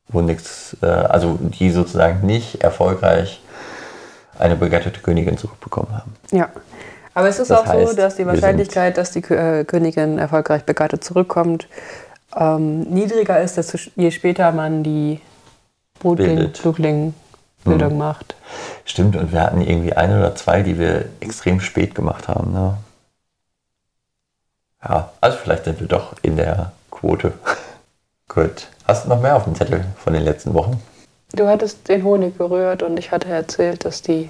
[0.08, 3.42] wo nichts, äh, also die sozusagen nicht erfolgreich
[4.38, 6.14] eine begattete Königin zurückbekommen haben.
[6.30, 6.48] Ja.
[7.14, 10.62] Aber es ist das auch heißt, so, dass die Wahrscheinlichkeit, dass die äh, Königin erfolgreich
[10.64, 11.68] begattet zurückkommt,
[12.34, 15.20] ähm, niedriger ist, desto je später man die
[17.64, 17.98] Hm.
[17.98, 18.34] macht.
[18.84, 22.52] Stimmt, und wir hatten irgendwie ein oder zwei, die wir extrem spät gemacht haben.
[22.52, 22.76] Ne?
[24.82, 27.32] Ja, also vielleicht sind wir doch in der Quote.
[28.28, 28.68] Gut.
[28.86, 30.82] Hast du noch mehr auf dem Zettel von den letzten Wochen?
[31.32, 34.28] Du hattest den Honig berührt und ich hatte erzählt, dass die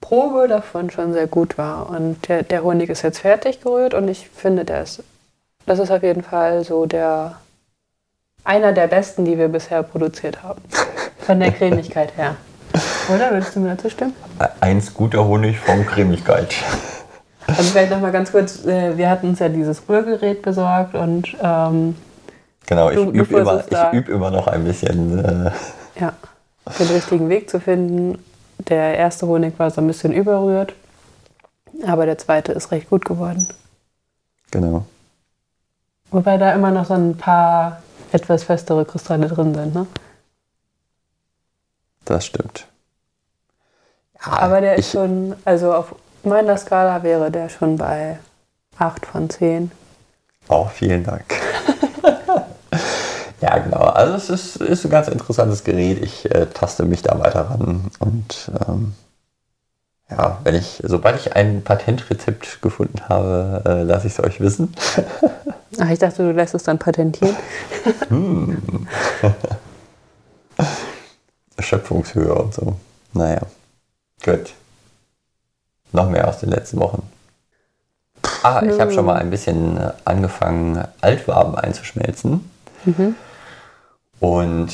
[0.00, 1.88] Probe davon schon sehr gut war.
[1.88, 5.02] Und der, der Honig ist jetzt fertig gerührt und ich finde, der ist,
[5.66, 7.36] das ist auf jeden Fall so der
[8.44, 10.62] einer der besten, die wir bisher produziert haben.
[11.18, 12.36] Von der Cremigkeit her.
[13.08, 13.30] Oder?
[13.30, 14.14] Würdest du mir dazu stimmen?
[14.60, 16.54] Eins guter Honig von Cremigkeit.
[17.46, 21.96] Also vielleicht nochmal ganz kurz, äh, wir hatten uns ja dieses Rührgerät besorgt und ähm,
[22.68, 25.24] Genau, ich übe immer, üb immer noch ein bisschen.
[25.24, 25.50] Äh,
[25.98, 26.12] ja,
[26.78, 28.22] den richtigen Weg zu finden.
[28.58, 30.74] Der erste Honig war so ein bisschen überrührt,
[31.86, 33.48] aber der zweite ist recht gut geworden.
[34.50, 34.84] Genau.
[36.10, 39.86] Wobei da immer noch so ein paar etwas festere Kristalle drin sind, ne?
[42.04, 42.67] Das stimmt.
[44.24, 48.18] Ja, aber der ist schon, also auf meiner Skala wäre der schon bei
[48.78, 49.70] 8 von 10.
[50.48, 51.24] Oh, vielen Dank.
[53.40, 53.78] Ja, genau.
[53.78, 56.02] Also es ist, ist ein ganz interessantes Gerät.
[56.02, 58.94] Ich äh, taste mich da weiter ran und ähm,
[60.10, 64.74] ja, wenn ich, sobald ich ein Patentrezept gefunden habe, äh, lasse ich es euch wissen.
[65.78, 67.36] Ach, ich dachte, du lässt es dann patentieren.
[68.08, 68.88] hm.
[71.60, 72.74] Schöpfungshöhe und so.
[73.12, 73.42] Naja,
[74.24, 74.52] gut.
[75.92, 77.08] Noch mehr aus den letzten Wochen.
[78.42, 82.48] Ah, ich habe schon mal ein bisschen äh, angefangen, Altwaben einzuschmelzen.
[82.84, 83.14] Mhm.
[84.20, 84.72] Und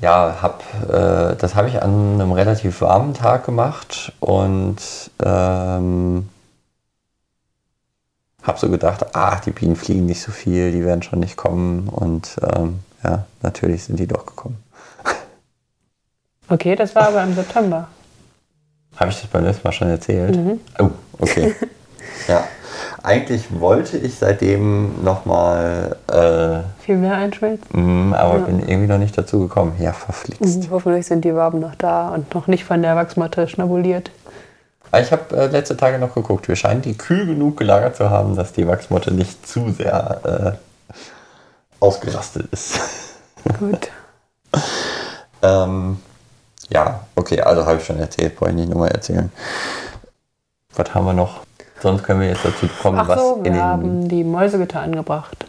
[0.00, 4.78] ja, hab, äh, das habe ich an einem relativ warmen Tag gemacht und
[5.22, 6.28] ähm,
[8.42, 11.88] habe so gedacht, ach, die Bienen fliegen nicht so viel, die werden schon nicht kommen.
[11.88, 14.62] Und ähm, ja, natürlich sind die doch gekommen.
[16.52, 17.86] Okay, das war aber im September.
[18.96, 20.36] Habe ich das beim letzten Mal schon erzählt?
[20.36, 20.60] Mhm.
[20.78, 21.54] Oh, okay.
[22.28, 22.44] ja.
[23.02, 25.96] Eigentlich wollte ich seitdem nochmal.
[26.06, 28.10] Äh, Viel mehr einschmelzen.
[28.10, 28.44] Mh, aber ja.
[28.44, 29.74] bin irgendwie noch nicht dazu gekommen.
[29.78, 30.64] Ja, verflixt.
[30.64, 34.10] Mhm, hoffentlich sind die Waben noch da und noch nicht von der Wachsmatte schnabuliert.
[34.92, 36.48] Ah, ich habe äh, letzte Tage noch geguckt.
[36.48, 40.96] Wir scheinen die kühl genug gelagert zu haben, dass die Wachsmotte nicht zu sehr äh,
[41.78, 42.80] ausgerastet ist.
[43.58, 43.88] Gut.
[45.42, 46.00] ähm,
[46.72, 49.30] ja, okay, also habe ich schon erzählt, brauche ich nicht nochmal erzählen.
[50.74, 51.40] Was haben wir noch?
[51.80, 55.46] Sonst können wir jetzt dazu kommen, Ach was so, wir haben die Mäusegitter angebracht.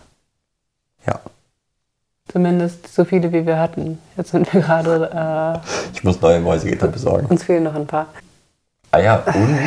[1.06, 1.20] Ja.
[2.32, 4.00] Zumindest so viele, wie wir hatten.
[4.16, 5.62] Jetzt sind wir gerade.
[5.64, 7.28] Äh, ich muss neue Mäusegitter besorgen.
[7.28, 8.08] Uns fehlen noch ein paar.
[8.92, 9.60] Ah ja, und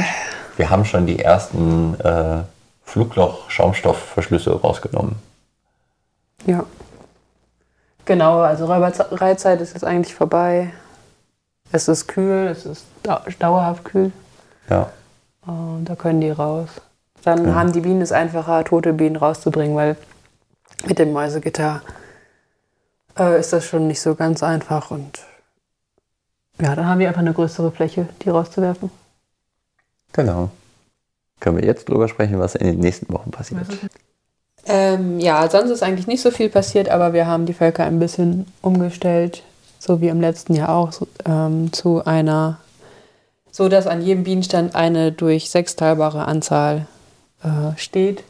[0.57, 2.43] wir haben schon die ersten äh,
[2.85, 5.17] Flugloch-Schaumstoffverschlüsse rausgenommen.
[6.47, 6.64] Ja.
[8.07, 10.73] Genau, also Reizeit ist jetzt eigentlich vorbei.
[11.75, 14.13] Es ist kühl, es ist dauerhaft kühl.
[14.71, 14.93] Ja.
[15.45, 16.69] Und da können die raus.
[17.25, 17.55] Dann ja.
[17.57, 19.97] haben die Bienen es einfacher, tote Bienen rauszubringen, weil
[20.87, 21.83] mit dem Mäusegitter
[23.19, 24.93] äh, ist das schon nicht so ganz einfach.
[24.93, 25.19] Und
[26.61, 28.93] ja, dann haben wir einfach eine größere Fläche, die rauszuwerfen.
[30.13, 30.51] Genau.
[31.41, 33.67] Können wir jetzt drüber sprechen, was in den nächsten Wochen passiert?
[34.67, 37.99] Ähm, ja, sonst ist eigentlich nicht so viel passiert, aber wir haben die Völker ein
[37.99, 39.43] bisschen umgestellt,
[39.85, 40.92] so wie im letzten Jahr auch,
[41.27, 42.59] ähm, zu einer
[43.55, 46.88] so dass an jedem Bienenstand eine durch sechs teilbare Anzahl
[47.44, 48.25] äh, steht,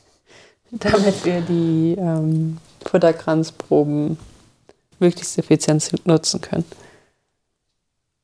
[0.70, 4.16] damit wir die ähm, Futterkranzproben
[4.98, 6.64] möglichst effizient nutzen können.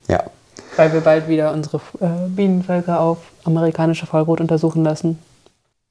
[0.08, 0.24] Ja.
[0.76, 5.18] Weil wir bald wieder unsere äh, Bienenvölker auf amerikanische Vollbrot untersuchen lassen.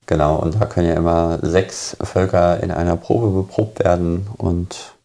[0.08, 4.96] Genau, und da können ja immer sechs Völker in einer Probe beprobt werden und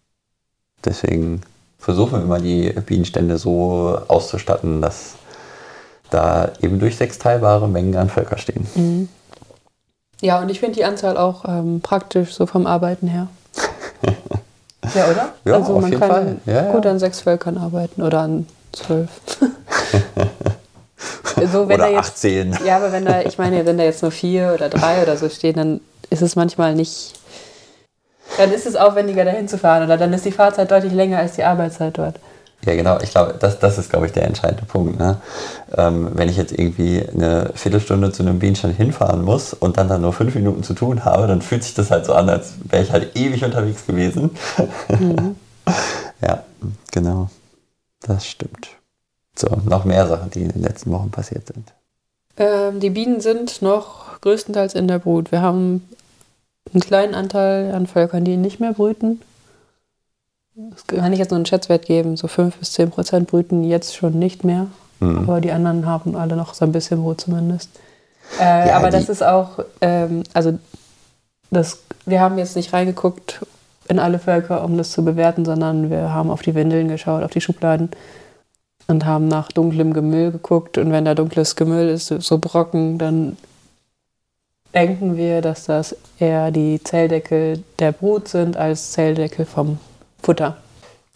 [0.83, 1.42] deswegen
[1.79, 5.15] versuchen wir immer die Bienenstände so auszustatten, dass
[6.11, 8.67] da eben durch sechs teilbare Mengen an Völker stehen.
[8.75, 9.09] Mhm.
[10.21, 13.29] Ja, und ich finde die Anzahl auch ähm, praktisch, so vom Arbeiten her.
[14.95, 15.29] ja, oder?
[15.45, 16.37] Ja, also auf man jeden kann Fall.
[16.47, 16.91] Ja, gut ja.
[16.91, 19.11] an sechs Völkern arbeiten oder an zwölf.
[21.53, 22.59] so, oder jetzt, 18.
[22.65, 25.29] Ja, aber wenn da, ich meine, wenn da jetzt nur vier oder drei oder so
[25.29, 27.12] stehen, dann ist es manchmal nicht.
[28.37, 31.33] Dann ist es aufwendiger, dahin zu fahren oder dann ist die Fahrzeit deutlich länger als
[31.33, 32.16] die Arbeitszeit dort.
[32.64, 32.99] Ja, genau.
[33.01, 34.99] Ich glaube, das, das ist, glaube ich, der entscheidende Punkt.
[34.99, 35.18] Ne?
[35.77, 39.99] Ähm, wenn ich jetzt irgendwie eine Viertelstunde zu einem Bienenstand hinfahren muss und dann da
[39.99, 42.83] nur fünf Minuten zu tun habe, dann fühlt sich das halt so an, als wäre
[42.83, 44.31] ich halt ewig unterwegs gewesen.
[44.88, 45.37] Mhm.
[46.20, 46.42] ja,
[46.90, 47.31] genau.
[48.01, 48.68] Das stimmt.
[49.37, 51.72] So, noch mehr Sachen, die in den letzten Wochen passiert sind.
[52.37, 55.31] Ähm, die Bienen sind noch größtenteils in der Brut.
[55.31, 55.88] Wir haben
[56.72, 59.20] einen kleinen Anteil an Völkern, die nicht mehr brüten.
[60.55, 62.16] Das kann ich jetzt nur einen Schätzwert geben.
[62.16, 64.68] So 5 bis 10 Prozent brüten jetzt schon nicht mehr.
[65.00, 65.18] Mhm.
[65.18, 67.70] Aber die anderen haben alle noch so ein bisschen Brot zumindest.
[68.40, 70.59] Äh, ja, aber das ist auch, ähm, also
[71.50, 73.40] das, wir haben jetzt nicht reingeguckt
[73.88, 77.31] in alle Völker, um das zu bewerten, sondern wir haben auf die Windeln geschaut, auf
[77.31, 77.90] die Schubladen
[78.88, 80.79] und haben nach dunklem Gemüll geguckt.
[80.79, 83.37] Und wenn da dunkles Gemüll ist, so Brocken, dann
[84.77, 89.79] denken wir, dass das eher die Zelldeckel der Brut sind als Zelldeckel vom
[90.23, 90.59] Futter.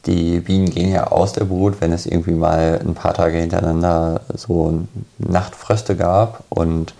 [0.06, 4.22] Die Bienen gehen ja aus der Brut, wenn es irgendwie mal ein paar Tage hintereinander
[4.34, 4.86] so
[5.18, 6.42] Nachtfröste gab.
[6.48, 6.94] Und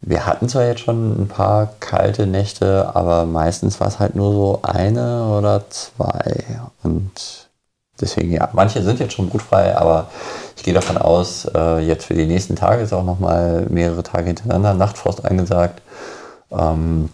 [0.00, 4.32] wir hatten zwar jetzt schon ein paar kalte Nächte, aber meistens war es halt nur
[4.32, 6.42] so eine oder zwei.
[6.82, 7.41] Und
[8.02, 10.10] deswegen, ja, manche sind jetzt schon brutfrei, aber
[10.56, 14.02] ich gehe davon aus, äh, jetzt für die nächsten Tage ist auch noch mal mehrere
[14.02, 15.80] Tage hintereinander Nachtfrost angesagt.
[16.50, 17.08] Ähm,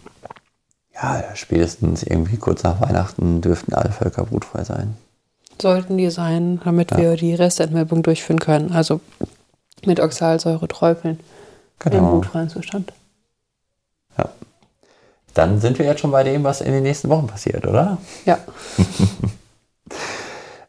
[0.94, 4.96] ja, spätestens irgendwie kurz nach Weihnachten dürften alle Völker brutfrei sein.
[5.60, 6.98] Sollten die sein, damit ja.
[6.98, 8.72] wir die Restentmilbung durchführen können.
[8.72, 9.00] Also
[9.86, 11.20] mit Oxalsäure träufeln
[11.78, 11.98] genau.
[11.98, 12.92] im brutfreien Zustand.
[14.16, 14.28] Ja.
[15.34, 17.98] Dann sind wir jetzt schon bei dem, was in den nächsten Wochen passiert, oder?
[18.24, 18.38] Ja.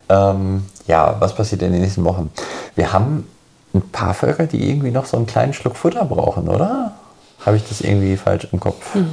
[0.10, 2.32] ähm, ja, was passiert in den nächsten Wochen?
[2.76, 3.28] Wir haben
[3.74, 6.94] ein paar Völker, die irgendwie noch so einen kleinen Schluck Futter brauchen, oder?
[7.46, 8.94] Habe ich das irgendwie falsch im Kopf?
[8.96, 9.10] Hm.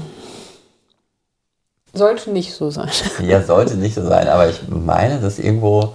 [1.93, 2.91] Sollte nicht so sein.
[3.23, 5.95] Ja, sollte nicht so sein, aber ich meine, dass irgendwo,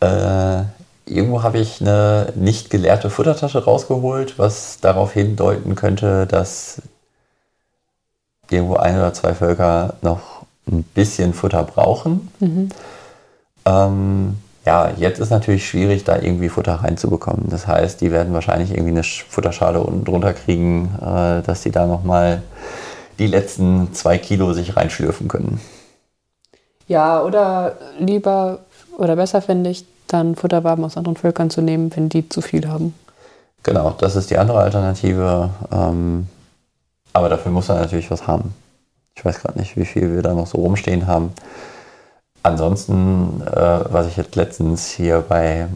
[0.00, 0.62] äh,
[1.06, 6.82] irgendwo habe ich eine nicht geleerte Futtertasche rausgeholt, was darauf hindeuten könnte, dass
[8.50, 12.28] irgendwo ein oder zwei Völker noch ein bisschen Futter brauchen.
[12.40, 12.70] Mhm.
[13.64, 17.48] Ähm, ja, jetzt ist natürlich schwierig, da irgendwie Futter reinzubekommen.
[17.48, 21.86] Das heißt, die werden wahrscheinlich irgendwie eine Futterschale unten drunter kriegen, äh, dass die da
[21.86, 22.42] nochmal
[23.18, 25.60] die letzten zwei Kilo sich reinschlürfen können.
[26.88, 28.60] Ja, oder lieber
[28.98, 32.68] oder besser finde ich, dann Futterwaben aus anderen Völkern zu nehmen, wenn die zu viel
[32.68, 32.94] haben.
[33.62, 35.50] Genau, das ist die andere Alternative.
[35.70, 36.26] Ähm,
[37.12, 38.54] aber dafür muss er natürlich was haben.
[39.14, 41.32] Ich weiß gerade nicht, wie viel wir da noch so rumstehen haben.
[42.42, 45.68] Ansonsten, äh, was ich jetzt letztens hier bei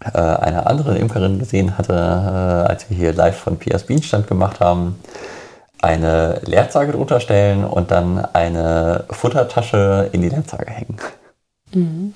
[0.00, 4.60] äh, einer anderen Imkerin gesehen hatte, äh, als wir hier live von Pias Bienenstand gemacht
[4.60, 4.98] haben,
[5.82, 10.96] eine Leerzage drunter stellen und dann eine Futtertasche in die Leerzage hängen.
[11.72, 12.14] Mhm.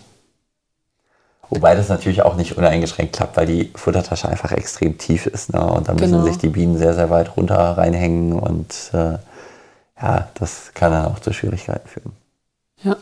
[1.51, 5.53] Wobei das natürlich auch nicht uneingeschränkt klappt, weil die Futtertasche einfach extrem tief ist.
[5.53, 5.61] Ne?
[5.61, 6.25] Und da müssen genau.
[6.25, 9.19] sich die Bienen sehr, sehr weit runter reinhängen und äh,
[10.01, 12.13] ja, das kann dann auch zu Schwierigkeiten führen.
[12.83, 12.97] Ja.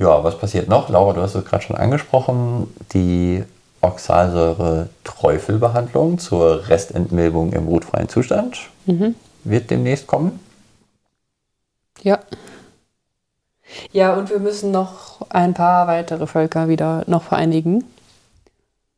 [0.00, 0.88] Ja, was passiert noch?
[0.88, 2.74] Laura, du hast es gerade schon angesprochen.
[2.94, 3.44] Die
[3.82, 9.14] Oxalsäure-Träufelbehandlung zur Restentmilbung im brutfreien Zustand mhm.
[9.44, 10.40] wird demnächst kommen.
[12.02, 12.18] Ja.
[13.92, 17.84] Ja, und wir müssen noch ein paar weitere Völker wieder noch vereinigen.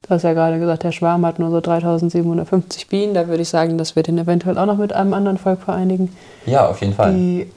[0.03, 3.15] Du hast ja gerade gesagt, der Schwarm hat nur so 3750 Bienen.
[3.15, 6.17] Da würde ich sagen, dass wir den eventuell auch noch mit einem anderen Volk vereinigen.
[6.47, 7.13] Ja, auf jeden Fall.
[7.13, 7.51] Die,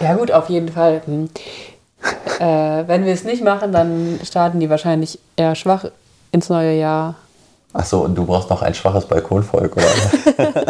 [0.00, 1.00] ja, gut, auf jeden Fall.
[2.38, 5.86] Äh, wenn wir es nicht machen, dann starten die wahrscheinlich eher schwach
[6.30, 7.16] ins neue Jahr.
[7.72, 9.84] Ach so, und du brauchst noch ein schwaches Balkonvolk, oder?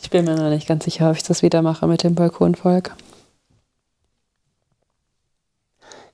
[0.00, 2.92] ich bin mir noch nicht ganz sicher, ob ich das wieder mache mit dem Balkonvolk.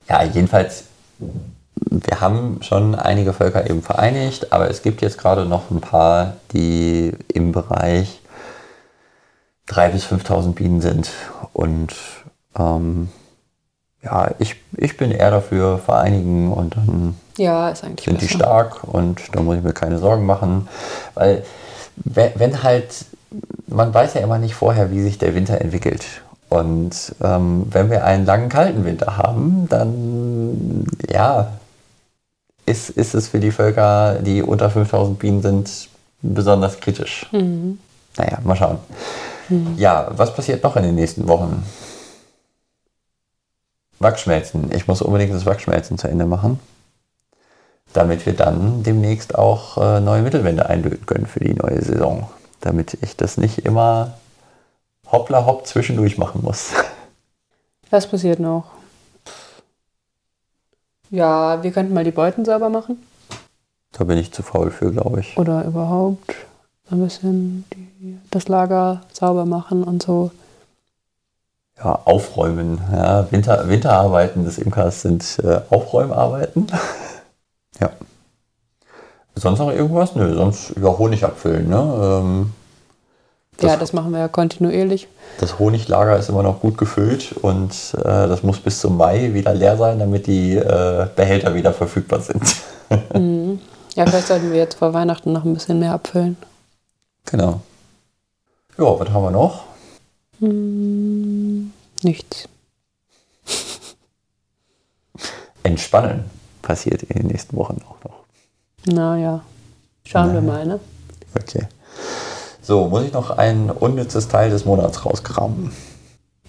[0.09, 0.85] Ja, jedenfalls,
[1.19, 6.37] wir haben schon einige Völker eben vereinigt, aber es gibt jetzt gerade noch ein paar,
[6.53, 8.21] die im Bereich
[9.69, 11.11] 3.000 bis 5.000 Bienen sind.
[11.53, 11.95] Und
[12.59, 13.09] ähm,
[14.03, 18.19] ja, ich, ich bin eher dafür vereinigen und dann ja, sind besser.
[18.19, 20.69] die stark und da muss ich mir keine Sorgen machen.
[21.15, 21.45] Weil
[21.97, 23.07] wenn halt,
[23.67, 26.05] man weiß ja immer nicht vorher, wie sich der Winter entwickelt.
[26.51, 31.53] Und ähm, wenn wir einen langen kalten Winter haben, dann ja,
[32.67, 35.89] ist, ist es für die Völker, die unter 5000 Bienen sind,
[36.23, 37.27] besonders kritisch.
[37.33, 37.79] Mhm.
[38.17, 38.79] Naja, mal schauen.
[39.49, 39.75] Mhm.
[39.77, 41.65] Ja, was passiert noch in den nächsten Wochen?
[43.99, 44.71] Wachsschmelzen.
[44.73, 46.61] Ich muss unbedingt das Wachsschmelzen zu Ende machen,
[47.93, 52.29] damit wir dann demnächst auch äh, neue Mittelwände einlöten können für die neue Saison.
[52.61, 54.15] Damit ich das nicht immer
[55.11, 56.73] hoppla hopp zwischendurch machen muss.
[57.91, 58.65] Was passiert noch?
[61.11, 63.01] Ja, wir könnten mal die Beuten sauber machen.
[63.93, 65.37] Da bin ich zu faul für, glaube ich.
[65.39, 66.35] Oder überhaupt
[66.91, 67.89] ein bisschen die,
[68.31, 70.31] das Lager sauber machen und so.
[71.79, 72.81] Ja, aufräumen.
[72.93, 76.69] Ja, Winter, Winterarbeiten des Imkers sind äh, Aufräumarbeiten.
[77.81, 77.91] ja.
[79.35, 80.15] Sonst noch irgendwas?
[80.15, 81.69] Nö, sonst ja, Honig abfüllen.
[81.69, 82.21] Ne?
[82.23, 82.53] Ähm,
[83.57, 85.09] das, ja, das machen wir ja kontinuierlich.
[85.39, 89.55] Das Honiglager ist immer noch gut gefüllt und äh, das muss bis zum Mai wieder
[89.55, 92.43] leer sein, damit die äh, Behälter wieder verfügbar sind.
[93.15, 93.61] mhm.
[93.95, 96.37] Ja, vielleicht sollten wir jetzt vor Weihnachten noch ein bisschen mehr abfüllen.
[97.27, 97.61] Genau.
[98.77, 99.65] Ja, was haben wir noch?
[100.41, 102.49] Hm, nichts.
[105.63, 106.25] Entspannen
[106.61, 108.25] passiert in den nächsten Wochen auch noch.
[108.87, 109.43] Naja,
[110.05, 110.43] schauen naja.
[110.43, 110.81] wir mal, ne?
[111.39, 111.69] Okay.
[112.63, 115.71] So, muss ich noch ein unnützes Teil des Monats rauskramen?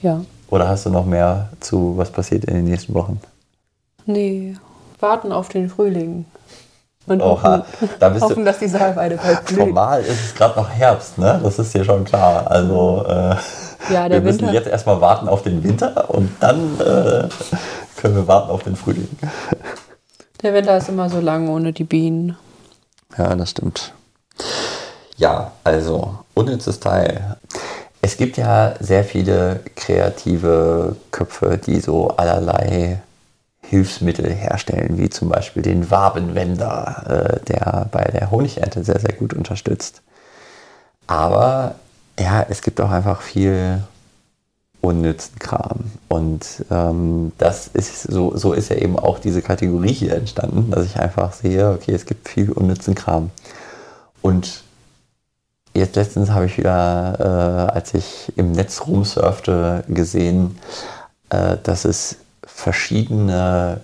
[0.02, 0.26] Ja.
[0.50, 3.20] Oder hast du noch mehr zu, was passiert in den nächsten Wochen?
[4.06, 4.56] Nee,
[5.00, 6.26] warten auf den Frühling.
[7.08, 9.60] Und Oha, hoffen, da bist hoffen du, dass die Salbeide bald blüht.
[9.60, 11.40] Formal ist es gerade noch Herbst, ne?
[11.44, 12.50] Das ist dir schon klar.
[12.50, 13.36] Also äh,
[13.94, 14.54] ja, wir müssen Winter.
[14.54, 17.28] jetzt erstmal warten auf den Winter und dann äh,
[17.98, 19.08] können wir warten auf den Frühling.
[20.42, 22.38] Der Winter ist immer so lang ohne die Bienen.
[23.18, 23.94] Ja, das stimmt.
[25.18, 27.38] Ja, also unnützes Teil.
[28.02, 33.02] Es gibt ja sehr viele kreative Köpfe, die so allerlei
[33.70, 39.34] Hilfsmittel herstellen, wie zum Beispiel den Wabenwender, äh, der bei der Honigernte sehr, sehr gut
[39.34, 40.02] unterstützt.
[41.08, 41.76] Aber
[42.20, 43.82] ja, es gibt auch einfach viel
[44.82, 45.92] unnützen Kram.
[46.08, 50.86] Und ähm, das ist so, so ist ja eben auch diese Kategorie hier entstanden, dass
[50.86, 53.32] ich einfach sehe, okay, es gibt viel unnützen Kram.
[54.22, 54.64] Und
[55.74, 60.58] jetzt letztens habe ich wieder, äh, als ich im Netz rumsurfte, gesehen,
[61.30, 62.18] äh, dass es
[62.56, 63.82] verschiedene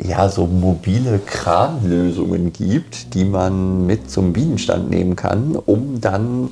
[0.00, 6.50] ja, so mobile Kranlösungen gibt, die man mit zum Bienenstand nehmen kann, um dann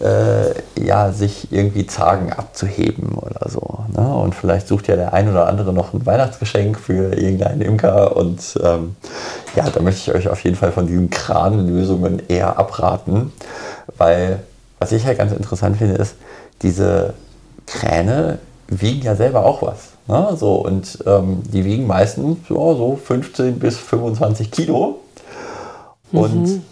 [0.00, 3.84] äh, ja, sich irgendwie Zagen abzuheben oder so.
[3.96, 4.06] Ne?
[4.14, 8.16] Und vielleicht sucht ja der ein oder andere noch ein Weihnachtsgeschenk für irgendeinen Imker.
[8.16, 8.96] Und ähm,
[9.54, 13.32] ja, da möchte ich euch auf jeden Fall von diesen Kranlösungen eher abraten,
[13.96, 14.40] weil
[14.78, 16.16] was ich ja ganz interessant finde, ist,
[16.62, 17.14] diese
[17.66, 19.91] Kräne wiegen ja selber auch was.
[20.12, 20.36] Ne?
[20.36, 25.00] So, und ähm, die wiegen meistens so, so 15 bis 25 Kilo.
[26.12, 26.62] Und mhm.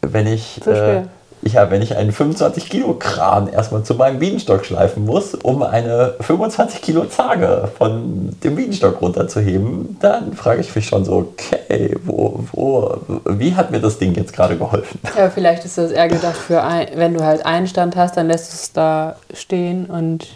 [0.00, 1.02] wenn ich, äh,
[1.42, 6.14] ja, wenn ich einen 25 Kilo Kran erstmal zu meinem Bienenstock schleifen muss, um eine
[6.20, 12.44] 25 Kilo Zage von dem Bienenstock runterzuheben, dann frage ich mich schon so, okay, wo,
[12.50, 14.98] wo, wie hat mir das Ding jetzt gerade geholfen?
[15.16, 18.26] Ja, vielleicht ist das eher gedacht für, ein, wenn du halt einen Stand hast, dann
[18.26, 20.26] lässt es da stehen und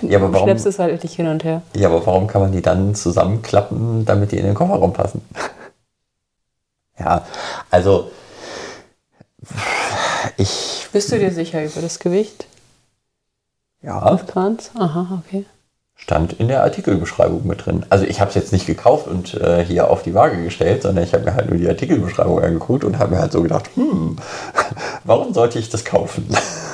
[0.00, 1.62] ja, aber warum, schleppst es halt nicht hin und her.
[1.74, 5.22] Ja, aber warum kann man die dann zusammenklappen, damit die in den Kofferraum passen?
[6.98, 7.24] ja,
[7.70, 8.10] also
[10.36, 10.88] ich.
[10.92, 12.46] Bist du dir sicher über das Gewicht?
[13.82, 14.14] Ja.
[14.14, 14.70] Des Krans?
[14.74, 15.44] Aha, okay.
[15.96, 17.86] Stand in der Artikelbeschreibung mit drin.
[17.88, 21.04] Also ich habe es jetzt nicht gekauft und äh, hier auf die Waage gestellt, sondern
[21.04, 24.16] ich habe mir halt nur die Artikelbeschreibung angeguckt und habe mir halt so gedacht, hm,
[25.04, 26.26] warum sollte ich das kaufen?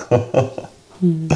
[1.00, 1.28] hm.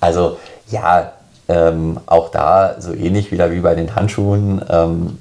[0.00, 0.38] Also
[0.70, 1.12] ja,
[1.48, 4.64] ähm, auch da so ähnlich wieder wie bei den Handschuhen.
[4.68, 5.18] Ähm,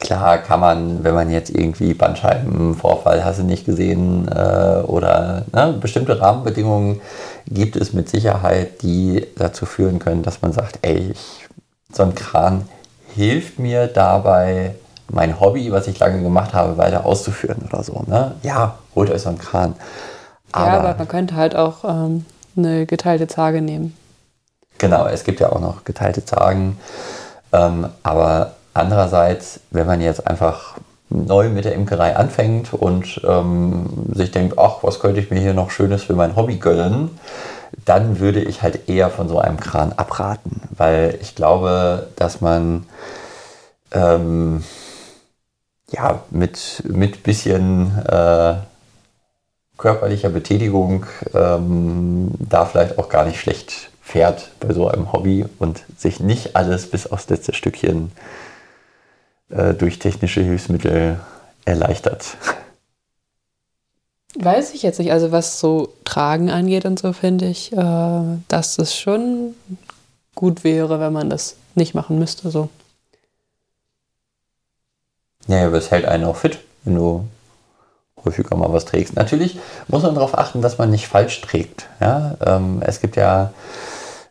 [0.00, 5.74] klar kann man, wenn man jetzt irgendwie Bandscheibenvorfall, hast du nicht gesehen, äh, oder ne,
[5.80, 7.00] bestimmte Rahmenbedingungen
[7.46, 11.46] gibt es mit Sicherheit, die dazu führen können, dass man sagt, ey, ich,
[11.92, 12.68] so ein Kran
[13.14, 14.74] hilft mir dabei,
[15.10, 18.04] mein Hobby, was ich lange gemacht habe, weiter auszuführen oder so.
[18.06, 18.34] Ne?
[18.42, 19.74] Ja, holt euch so einen Kran.
[20.50, 22.24] Aber, ja, aber man könnte halt auch ähm,
[22.56, 23.94] eine geteilte Zage nehmen.
[24.78, 26.78] Genau, es gibt ja auch noch geteilte Zagen.
[27.52, 30.76] Ähm, aber andererseits, wenn man jetzt einfach
[31.10, 35.54] neu mit der Imkerei anfängt und ähm, sich denkt, ach, was könnte ich mir hier
[35.54, 37.18] noch Schönes für mein Hobby gönnen,
[37.84, 42.86] dann würde ich halt eher von so einem Kran abraten, weil ich glaube, dass man
[43.92, 44.64] ähm,
[45.90, 48.54] ja mit mit bisschen äh,
[49.76, 55.82] körperlicher Betätigung ähm, da vielleicht auch gar nicht schlecht fährt bei so einem Hobby und
[55.96, 58.12] sich nicht alles bis aufs letzte Stückchen
[59.48, 61.18] äh, durch technische Hilfsmittel
[61.64, 62.36] erleichtert.
[64.36, 65.10] Weiß ich jetzt nicht.
[65.10, 69.54] Also was so Tragen angeht und so, finde ich, äh, dass es schon
[70.34, 72.50] gut wäre, wenn man das nicht machen müsste.
[72.50, 72.68] So.
[75.46, 77.24] Ja, aber es hält einen auch fit, wenn du
[78.24, 79.16] häufiger mal was trägst.
[79.16, 81.86] Natürlich muss man darauf achten, dass man nicht falsch trägt.
[82.00, 82.36] Ja?
[82.44, 83.52] Ähm, es gibt ja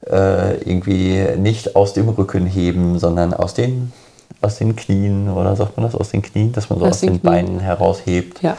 [0.10, 3.94] äh, irgendwie nicht aus dem Rücken heben, sondern aus den,
[4.42, 7.00] aus den Knien oder sagt man das aus den Knien, dass man so aus, aus
[7.02, 8.42] den, den Beinen heraushebt.
[8.42, 8.56] Ja.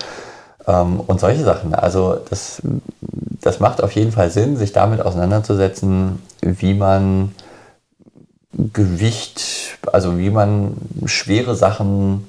[0.66, 1.74] Ähm, und solche Sachen.
[1.74, 2.62] Also das,
[3.40, 7.34] das macht auf jeden Fall Sinn, sich damit auseinanderzusetzen, wie man
[8.72, 10.76] Gewicht, also wie man
[11.07, 12.26] schwere Sachen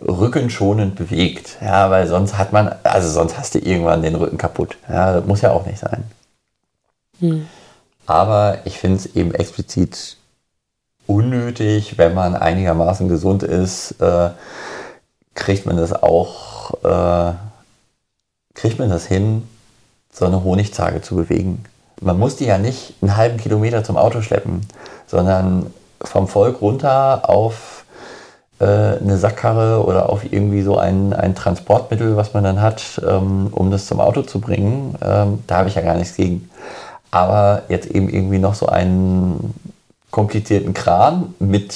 [0.00, 1.56] rückenschonend bewegt.
[1.60, 4.76] Ja, weil sonst hat man, also sonst hast du irgendwann den Rücken kaputt.
[4.88, 6.04] Ja, das muss ja auch nicht sein.
[7.20, 7.46] Hm.
[8.06, 10.16] Aber ich finde es eben explizit
[11.06, 14.30] unnötig, wenn man einigermaßen gesund ist, äh,
[15.34, 17.34] kriegt man das auch, äh,
[18.54, 19.46] kriegt man das hin,
[20.12, 21.64] so eine Honigzage zu bewegen.
[22.00, 24.66] Man muss die ja nicht einen halben Kilometer zum Auto schleppen,
[25.06, 27.84] sondern vom Volk runter auf
[28.60, 33.48] äh, eine Sackkarre oder auf irgendwie so ein, ein Transportmittel, was man dann hat, ähm,
[33.50, 34.96] um das zum Auto zu bringen.
[35.02, 36.48] Ähm, da habe ich ja gar nichts gegen
[37.14, 39.54] aber jetzt eben irgendwie noch so einen
[40.10, 41.72] komplizierten Kran mit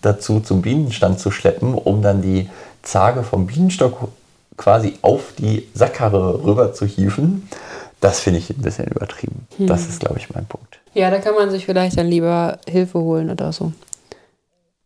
[0.00, 2.48] dazu zum Bienenstand zu schleppen, um dann die
[2.82, 4.08] Zage vom Bienenstock
[4.56, 7.46] quasi auf die Sackkarre rüber zu hieven,
[8.00, 9.46] das finde ich ein bisschen übertrieben.
[9.58, 9.66] Hm.
[9.66, 10.78] Das ist, glaube ich, mein Punkt.
[10.94, 13.72] Ja, da kann man sich vielleicht dann lieber Hilfe holen oder so.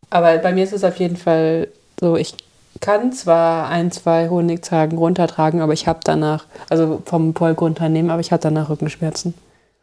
[0.09, 1.69] Aber bei mir ist es auf jeden Fall
[2.01, 2.35] so, ich
[2.81, 8.19] kann zwar ein, zwei Honigzagen runtertragen, aber ich habe danach, also vom Polk runternehmen, aber
[8.19, 9.33] ich habe danach Rückenschmerzen.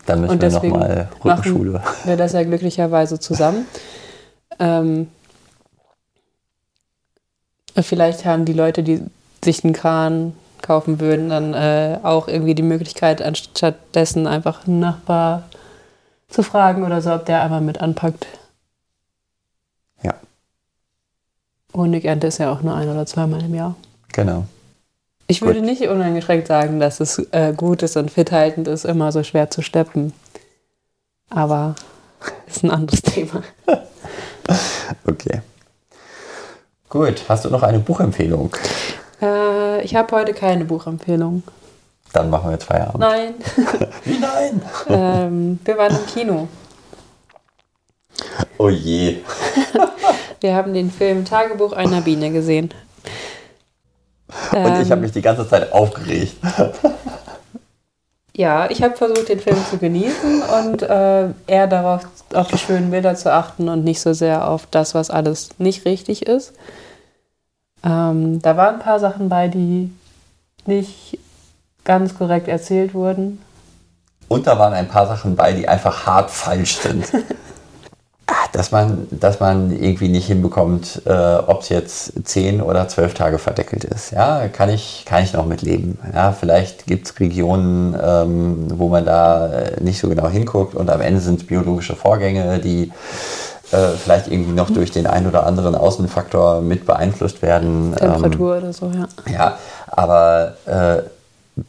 [0.06, 1.72] Dann müssen und wir nochmal Rückenschule.
[1.72, 3.66] Machen wir das ja glücklicherweise zusammen.
[4.58, 5.08] Ähm,
[7.76, 9.02] vielleicht haben die Leute, die
[9.44, 15.44] sich einen Kran kaufen würden, dann äh, auch irgendwie die Möglichkeit, anstattdessen einfach einen Nachbar
[16.28, 18.26] zu fragen oder so, ob der einmal mit anpackt.
[20.02, 20.14] Ja.
[21.74, 23.76] Honigernte ist ja auch nur ein oder zweimal im Jahr.
[24.12, 24.46] Genau.
[25.28, 29.24] Ich würde nicht uneingeschränkt sagen, dass es äh, gut ist und fithaltend ist, immer so
[29.24, 30.12] schwer zu steppen.
[31.30, 31.74] Aber
[32.46, 33.42] ist ein anderes Thema.
[35.06, 35.40] okay.
[36.88, 38.54] Gut, hast du noch eine Buchempfehlung?
[39.20, 41.42] Äh, ich habe heute keine Buchempfehlung.
[42.12, 43.00] Dann machen wir jetzt Feierabend.
[43.00, 43.34] Nein.
[44.04, 44.62] Wie nein?
[44.88, 46.48] ähm, wir waren im Kino.
[48.58, 49.18] Oh je.
[50.40, 52.70] wir haben den Film Tagebuch einer Biene gesehen.
[54.52, 56.36] Und ähm, ich habe mich die ganze Zeit aufgeregt.
[58.34, 62.90] ja, ich habe versucht, den Film zu genießen und äh, eher darauf, auf die schönen
[62.90, 66.52] Bilder zu achten und nicht so sehr auf das, was alles nicht richtig ist.
[67.84, 69.92] Ähm, da waren ein paar Sachen bei, die
[70.66, 71.18] nicht
[71.84, 73.40] ganz korrekt erzählt wurden.
[74.28, 77.06] Und da waren ein paar Sachen bei, die einfach hart falsch sind.
[78.52, 83.38] dass man, dass man irgendwie nicht hinbekommt, äh, ob es jetzt zehn oder zwölf Tage
[83.38, 84.12] verdeckelt ist.
[84.12, 85.98] Ja, kann ich, kann ich noch mitleben.
[86.14, 91.00] Ja, vielleicht gibt es Regionen, ähm, wo man da nicht so genau hinguckt und am
[91.00, 92.92] Ende sind es biologische Vorgänge, die
[93.72, 97.94] äh, vielleicht irgendwie noch durch den einen oder anderen Außenfaktor mit beeinflusst werden.
[97.96, 99.08] Temperatur ähm, oder so, ja.
[99.32, 101.02] Ja, aber äh,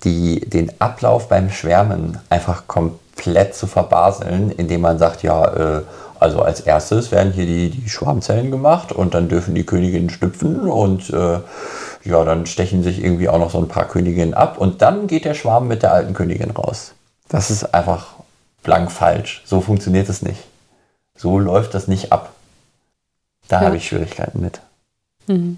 [0.03, 5.81] die, den Ablauf beim Schwärmen einfach komplett zu verbaseln, indem man sagt, ja, äh,
[6.19, 10.69] also als erstes werden hier die, die Schwarmzellen gemacht und dann dürfen die Königinnen schlüpfen
[10.69, 11.39] und äh,
[12.03, 15.25] ja, dann stechen sich irgendwie auch noch so ein paar Königinnen ab und dann geht
[15.25, 16.93] der Schwarm mit der alten Königin raus.
[17.29, 18.07] Das ist einfach
[18.63, 19.41] blank falsch.
[19.45, 20.43] So funktioniert es nicht.
[21.15, 22.31] So läuft das nicht ab.
[23.47, 23.65] Da ja.
[23.67, 24.61] habe ich Schwierigkeiten mit.
[25.27, 25.57] Mhm.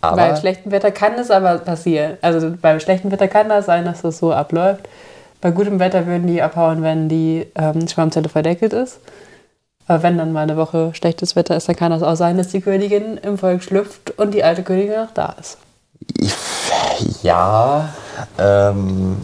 [0.00, 2.18] Aber Bei schlechtem Wetter kann es aber passieren.
[2.20, 4.86] Also beim schlechten Wetter kann das sein, dass das so abläuft.
[5.44, 8.98] Bei gutem Wetter würden die abhauen, wenn die ähm, Schwarmzelle verdeckelt ist.
[9.86, 12.48] Aber wenn dann mal eine Woche schlechtes Wetter ist, dann kann das auch sein, dass
[12.48, 15.58] die Königin im Volk schlüpft und die alte Königin noch da ist.
[17.22, 17.90] Ja,
[18.38, 19.18] ähm,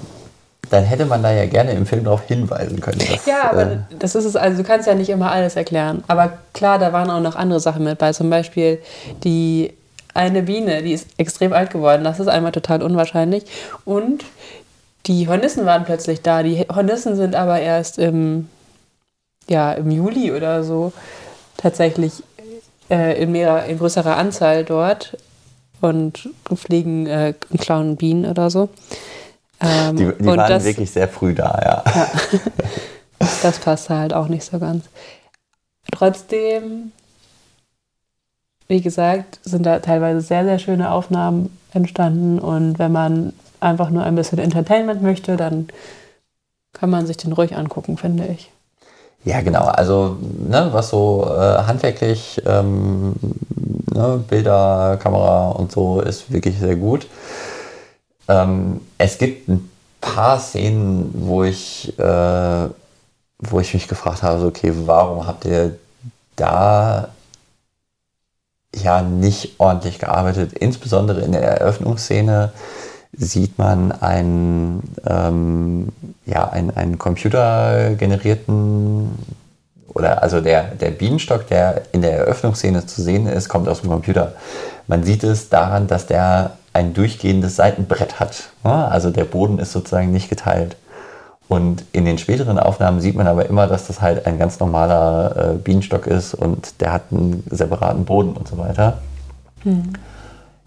[0.68, 2.98] dann hätte man da ja gerne im Film darauf hinweisen können.
[2.98, 6.04] Dass, ja, aber äh, das ist es, also du kannst ja nicht immer alles erklären.
[6.06, 8.12] Aber klar, da waren auch noch andere Sachen mit bei.
[8.12, 8.78] Zum Beispiel
[9.24, 9.72] die
[10.12, 12.04] eine Biene, die ist extrem alt geworden.
[12.04, 13.44] Das ist einmal total unwahrscheinlich.
[13.86, 14.22] Und
[15.06, 16.42] die Hornissen waren plötzlich da.
[16.42, 18.48] Die Hornissen sind aber erst im
[19.50, 20.92] ja, im Juli oder so
[21.56, 22.22] tatsächlich
[22.88, 25.18] äh, in, mehr, in größerer Anzahl dort
[25.80, 28.68] und fliegen äh, und klauen Bienen oder so.
[29.60, 31.84] Ähm, die, die waren das, wirklich sehr früh da, ja.
[31.94, 32.10] ja.
[33.42, 34.86] das passt halt auch nicht so ganz.
[35.92, 36.92] Trotzdem,
[38.68, 44.02] wie gesagt, sind da teilweise sehr, sehr schöne Aufnahmen entstanden und wenn man einfach nur
[44.04, 45.68] ein bisschen Entertainment möchte, dann
[46.72, 48.50] kann man sich den ruhig angucken, finde ich.
[49.24, 49.64] Ja, genau.
[49.64, 53.14] Also, ne, was so äh, handwerklich, ähm,
[53.92, 57.06] ne, Bilder, Kamera und so ist wirklich sehr gut.
[58.28, 62.68] Ähm, es gibt ein paar Szenen, wo ich, äh,
[63.38, 65.76] wo ich mich gefragt habe, so, okay, warum habt ihr
[66.36, 67.08] da
[68.74, 70.54] ja nicht ordentlich gearbeitet?
[70.54, 72.52] Insbesondere in der Eröffnungsszene
[73.12, 75.88] sieht man einen, ähm,
[76.26, 79.10] ja, einen, einen computergenerierten
[79.88, 83.90] oder also der, der Bienenstock, der in der Eröffnungsszene zu sehen ist, kommt aus dem
[83.90, 84.34] Computer.
[84.86, 88.50] Man sieht es daran, dass der ein durchgehendes Seitenbrett hat.
[88.62, 90.76] Also der Boden ist sozusagen nicht geteilt.
[91.48, 95.34] Und in den späteren Aufnahmen sieht man aber immer, dass das halt ein ganz normaler
[95.36, 98.98] äh, Bienenstock ist und der hat einen separaten Boden und so weiter.
[99.64, 99.94] Mhm.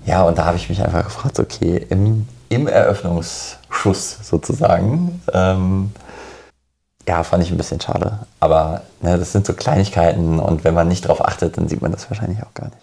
[0.06, 5.92] Ja, und da habe ich mich einfach gefragt, okay, im, im Eröffnungsschuss sozusagen, ähm,
[7.08, 8.20] ja, fand ich ein bisschen schade.
[8.40, 11.92] Aber ne, das sind so Kleinigkeiten und wenn man nicht darauf achtet, dann sieht man
[11.92, 12.78] das wahrscheinlich auch gar nicht.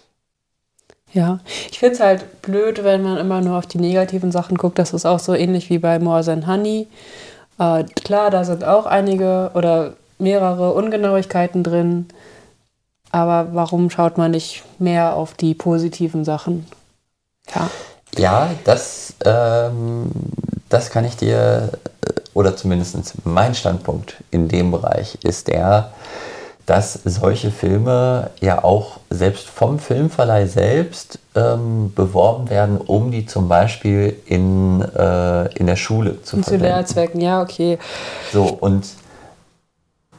[1.13, 1.41] Ja,
[1.71, 4.79] ich finde es halt blöd, wenn man immer nur auf die negativen Sachen guckt.
[4.79, 6.87] Das ist auch so ähnlich wie bei More Than Honey.
[7.59, 12.07] Äh, klar, da sind auch einige oder mehrere Ungenauigkeiten drin.
[13.11, 16.67] Aber warum schaut man nicht mehr auf die positiven Sachen?
[17.55, 17.71] Ja,
[18.17, 20.11] ja das, ähm,
[20.69, 21.71] das kann ich dir,
[22.07, 25.93] äh, oder zumindest mein Standpunkt in dem Bereich ist der,
[26.67, 33.49] dass solche Filme ja auch selbst vom Filmverleih selbst ähm, beworben werden, um die zum
[33.49, 36.45] Beispiel in, äh, in der Schule zu verwenden.
[36.45, 37.79] Zu Lehrzwecken, ja, okay.
[38.33, 38.85] So, und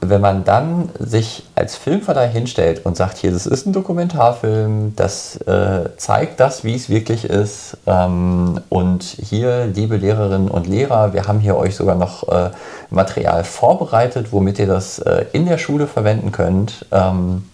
[0.03, 5.37] wenn man dann sich als Filmverleih hinstellt und sagt, hier, das ist ein Dokumentarfilm, das
[5.41, 7.77] äh, zeigt das, wie es wirklich ist.
[7.85, 12.49] Ähm, und hier, liebe Lehrerinnen und Lehrer, wir haben hier euch sogar noch äh,
[12.89, 16.87] Material vorbereitet, womit ihr das äh, in der Schule verwenden könnt.
[16.91, 17.47] Ähm,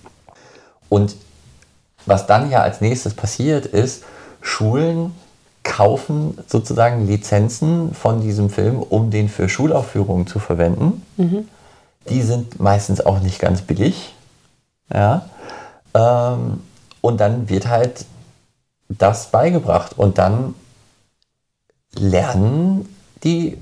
[0.87, 1.17] und
[2.05, 4.05] was dann ja als nächstes passiert, ist,
[4.39, 5.13] Schulen
[5.63, 11.05] kaufen sozusagen Lizenzen von diesem Film, um den für Schulaufführungen zu verwenden.
[11.17, 11.49] Mhm
[12.09, 14.13] die sind meistens auch nicht ganz billig.
[14.93, 15.29] Ja.
[15.93, 16.61] Ähm,
[17.01, 18.05] und dann wird halt
[18.89, 20.55] das beigebracht und dann
[21.93, 22.87] lernen
[23.23, 23.57] die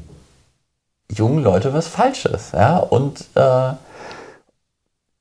[1.10, 2.52] jungen Leute was Falsches.
[2.54, 2.78] Ja.
[2.78, 3.74] Und äh,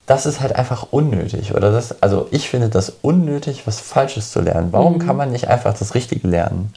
[0.07, 1.55] das ist halt einfach unnötig.
[1.55, 4.73] Oder das, also ich finde das unnötig, was Falsches zu lernen.
[4.73, 4.99] Warum mhm.
[4.99, 6.75] kann man nicht einfach das Richtige lernen?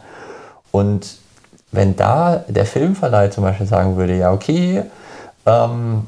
[0.71, 1.17] Und
[1.71, 4.83] wenn da der Filmverleih zum Beispiel sagen würde, ja, okay,
[5.45, 6.07] ähm,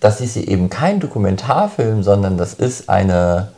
[0.00, 3.48] das ist eben kein Dokumentarfilm, sondern das ist eine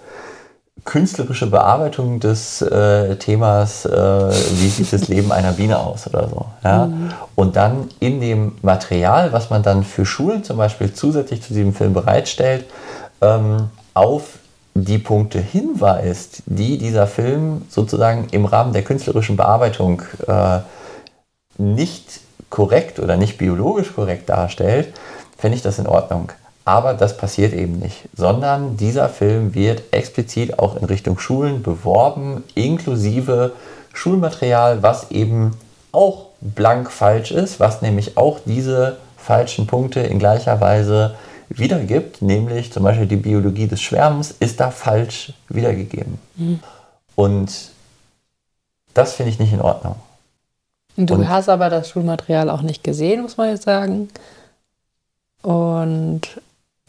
[0.84, 6.46] künstlerische Bearbeitung des äh, Themas, äh, wie sieht das Leben einer Biene aus oder so.
[6.64, 6.86] Ja?
[6.86, 7.10] Mhm.
[7.34, 11.74] Und dann in dem Material, was man dann für Schulen zum Beispiel zusätzlich zu diesem
[11.74, 12.64] Film bereitstellt,
[13.20, 14.38] ähm, auf
[14.74, 20.60] die Punkte hinweist, die dieser Film sozusagen im Rahmen der künstlerischen Bearbeitung äh,
[21.58, 24.94] nicht korrekt oder nicht biologisch korrekt darstellt,
[25.38, 26.32] fände ich das in Ordnung.
[26.64, 32.44] Aber das passiert eben nicht, sondern dieser Film wird explizit auch in Richtung Schulen beworben,
[32.54, 33.52] inklusive
[33.94, 35.52] Schulmaterial, was eben
[35.92, 41.14] auch blank falsch ist, was nämlich auch diese falschen Punkte in gleicher Weise
[41.48, 46.18] wiedergibt, nämlich zum Beispiel die Biologie des Schwärmens ist da falsch wiedergegeben.
[46.36, 46.60] Mhm.
[47.14, 47.50] Und
[48.94, 49.96] das finde ich nicht in Ordnung.
[50.96, 54.08] Du Und hast aber das Schulmaterial auch nicht gesehen, muss man jetzt sagen.
[55.42, 56.22] Und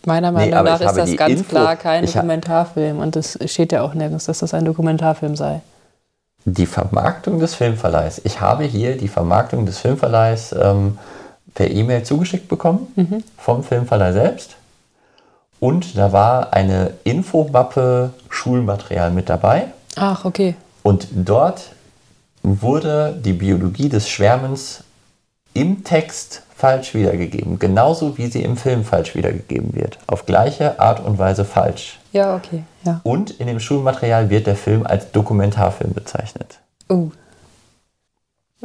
[0.05, 2.99] meiner Meinung nee, nach ist das ganz Info, klar kein Dokumentarfilm.
[2.99, 5.61] Und es steht ja auch nirgends, dass das ein Dokumentarfilm sei.
[6.45, 8.21] Die Vermarktung des Filmverleihs.
[8.23, 10.97] Ich habe hier die Vermarktung des Filmverleihs ähm,
[11.53, 13.23] per E-Mail zugeschickt bekommen mhm.
[13.37, 14.55] vom Filmverleih selbst.
[15.59, 19.67] Und da war eine Infomappe Schulmaterial mit dabei.
[19.97, 20.55] Ach, okay.
[20.83, 21.73] Und dort
[22.41, 24.83] wurde die Biologie des Schwärmens
[25.53, 27.57] im Text falsch wiedergegeben.
[27.57, 29.97] Genauso wie sie im Film falsch wiedergegeben wird.
[30.07, 31.99] Auf gleiche Art und Weise falsch.
[32.11, 32.63] Ja, okay.
[32.83, 32.99] Ja.
[33.03, 36.59] Und in dem Schulmaterial wird der Film als Dokumentarfilm bezeichnet.
[36.89, 37.11] Oh.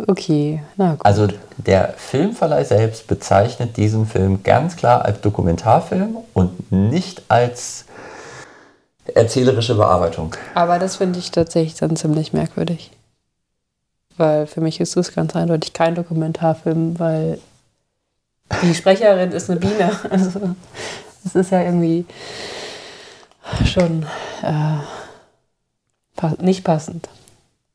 [0.09, 1.07] Okay, na gut.
[1.07, 7.85] Also der Filmverleih selbst bezeichnet diesen Film ganz klar als Dokumentarfilm und nicht als
[9.15, 10.35] erzählerische Bearbeitung.
[10.57, 12.91] Aber das finde ich tatsächlich dann ziemlich merkwürdig.
[14.17, 17.39] Weil für mich ist es ganz eindeutig kein Dokumentarfilm, weil
[18.63, 19.91] die Sprecherin ist eine Biene.
[20.11, 20.55] Also
[21.25, 22.05] es ist ja irgendwie
[23.65, 24.07] schon
[24.43, 24.79] äh,
[26.43, 27.09] nicht passend.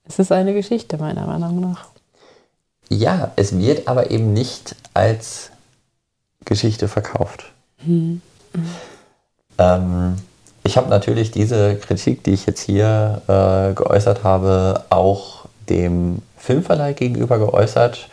[0.07, 1.87] Es ist eine Geschichte, meiner Meinung nach.
[2.89, 5.51] Ja, es wird aber eben nicht als
[6.45, 7.45] Geschichte verkauft.
[7.83, 8.21] Mhm.
[9.59, 10.15] Ähm,
[10.63, 16.93] ich habe natürlich diese Kritik, die ich jetzt hier äh, geäußert habe, auch dem Filmverleih
[16.93, 18.09] gegenüber geäußert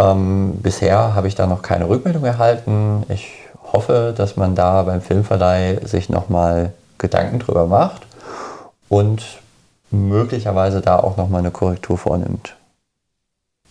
[0.00, 3.04] ähm, bisher habe ich da noch keine Rückmeldung erhalten.
[3.08, 3.32] Ich
[3.72, 8.02] hoffe, dass man da beim Filmverleih sich nochmal Gedanken drüber macht
[8.88, 9.22] und
[9.90, 12.56] möglicherweise da auch nochmal eine Korrektur vornimmt.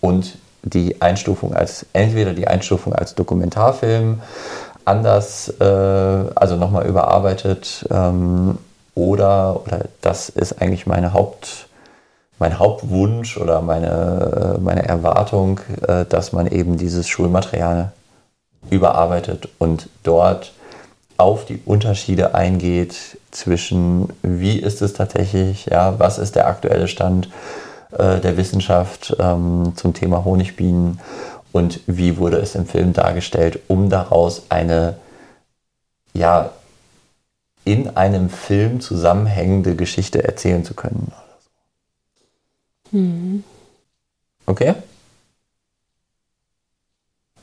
[0.01, 4.21] Und die Einstufung als, entweder die Einstufung als Dokumentarfilm
[4.85, 8.57] anders, äh, also nochmal überarbeitet ähm,
[8.93, 11.68] oder, oder das ist eigentlich meine Haupt,
[12.39, 17.91] mein Hauptwunsch oder meine, meine Erwartung, äh, dass man eben dieses Schulmaterial
[18.69, 20.53] überarbeitet und dort
[21.17, 22.95] auf die Unterschiede eingeht
[23.31, 27.29] zwischen, wie ist es tatsächlich, ja, was ist der aktuelle Stand
[27.91, 31.01] äh, der Wissenschaft ähm, zum Thema Honigbienen
[31.51, 34.95] und wie wurde es im Film dargestellt, um daraus eine,
[36.13, 36.51] ja,
[37.65, 41.11] in einem Film zusammenhängende Geschichte erzählen zu können.
[42.91, 43.43] Mhm.
[44.45, 44.75] Okay?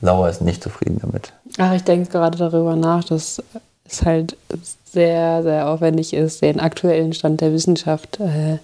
[0.01, 1.33] Laura ist nicht zufrieden damit.
[1.57, 3.41] Ach, ich denke gerade darüber nach, dass
[3.85, 4.37] es halt
[4.85, 8.59] sehr, sehr aufwendig ist, den aktuellen Stand der Wissenschaft äh,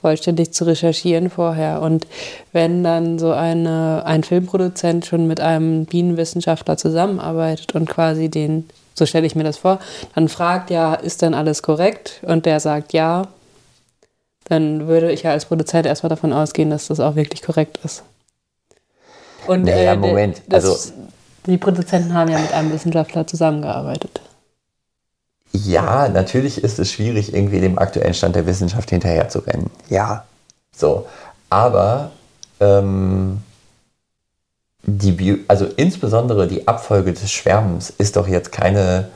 [0.00, 1.80] vollständig zu recherchieren vorher.
[1.80, 2.06] Und
[2.52, 9.06] wenn dann so eine, ein Filmproduzent schon mit einem Bienenwissenschaftler zusammenarbeitet und quasi den, so
[9.06, 9.78] stelle ich mir das vor,
[10.14, 12.20] dann fragt ja, ist denn alles korrekt?
[12.22, 13.28] Und der sagt ja,
[14.44, 18.02] dann würde ich ja als Produzent erstmal davon ausgehen, dass das auch wirklich korrekt ist.
[19.46, 20.92] Und, naja, äh, Moment, das, also.
[21.46, 24.20] Die Produzenten haben ja mit einem Wissenschaftler zusammengearbeitet.
[25.52, 29.70] Ja, natürlich ist es schwierig, irgendwie dem aktuellen Stand der Wissenschaft hinterherzurennen.
[29.88, 30.24] Ja.
[30.74, 31.06] So.
[31.50, 32.10] Aber
[32.60, 33.42] ähm,
[34.84, 39.08] die Bio also insbesondere die Abfolge des Schwärmens ist doch jetzt keine,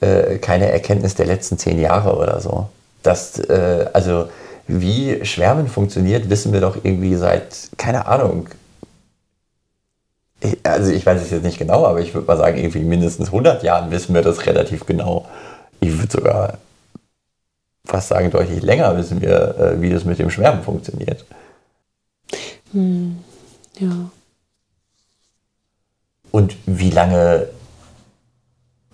[0.00, 2.68] äh, keine Erkenntnis der letzten zehn Jahre oder so.
[3.02, 4.28] Das, äh, also
[4.66, 8.48] wie Schwärmen funktioniert, wissen wir doch irgendwie seit, keine Ahnung,
[10.62, 13.62] also ich weiß es jetzt nicht genau, aber ich würde mal sagen, irgendwie mindestens 100
[13.62, 15.26] Jahren wissen wir das relativ genau.
[15.80, 16.58] Ich würde sogar
[17.86, 21.24] fast sagen, deutlich länger wissen wir, äh, wie das mit dem Schwärmen funktioniert.
[22.72, 23.18] Hm,
[23.78, 24.10] ja.
[26.30, 27.48] Und wie lange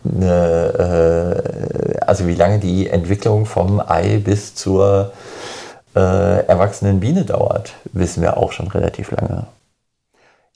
[0.05, 5.13] eine, äh, also wie lange die Entwicklung vom Ei bis zur
[5.95, 9.47] äh, erwachsenen Biene dauert, wissen wir auch schon relativ lange.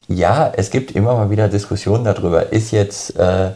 [0.06, 3.50] Ja, es gibt immer mal wieder Diskussionen darüber, ist jetzt, äh,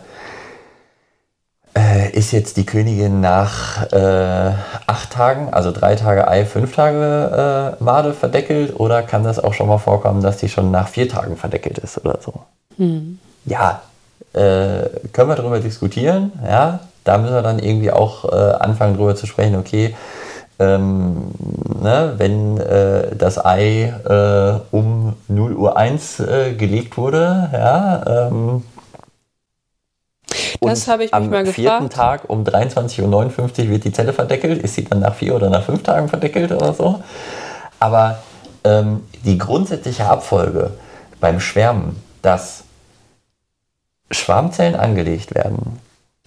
[1.76, 4.52] äh, ist jetzt die Königin nach äh,
[4.86, 9.52] acht Tagen, also drei Tage Ei, fünf Tage äh, Made verdeckelt oder kann das auch
[9.52, 12.32] schon mal vorkommen, dass die schon nach vier Tagen verdeckelt ist oder so?
[12.78, 13.18] Hm.
[13.44, 13.82] Ja,
[14.32, 19.16] äh, können wir darüber diskutieren, ja, da müssen wir dann irgendwie auch äh, anfangen darüber
[19.16, 19.94] zu sprechen, okay,
[20.58, 21.30] ähm,
[21.82, 28.64] ne, wenn äh, das Ei äh, um 0 Uhr 1 äh, gelegt wurde, ja, ähm,
[30.60, 31.48] das habe ich mich mal gefragt.
[31.48, 34.62] Am vierten Tag um 23.59 Uhr wird die Zelle verdeckelt.
[34.62, 37.02] Ist sie dann nach vier oder nach fünf Tagen verdeckelt oder so?
[37.78, 38.18] Aber
[38.64, 40.72] ähm, die grundsätzliche Abfolge
[41.20, 42.64] beim Schwärmen, dass
[44.10, 45.80] Schwarmzellen angelegt werden,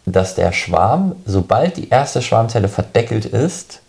[0.06, 3.81] dass der Schwarm, sobald die erste Schwarmzelle verdeckelt ist,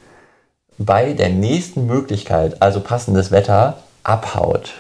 [0.79, 4.73] bei der nächsten Möglichkeit, also passendes Wetter, abhaut.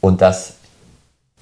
[0.00, 0.54] Und dass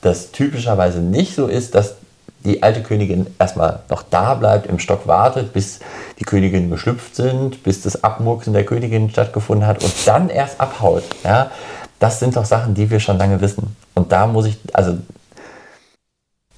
[0.00, 1.96] das typischerweise nicht so ist, dass
[2.44, 5.80] die alte Königin erstmal noch da bleibt, im Stock wartet, bis
[6.20, 11.02] die Königinnen geschlüpft sind, bis das Abmurksen der Königin stattgefunden hat und dann erst abhaut.
[11.24, 11.50] Ja,
[11.98, 13.76] das sind doch Sachen, die wir schon lange wissen.
[13.94, 14.96] Und da muss ich, also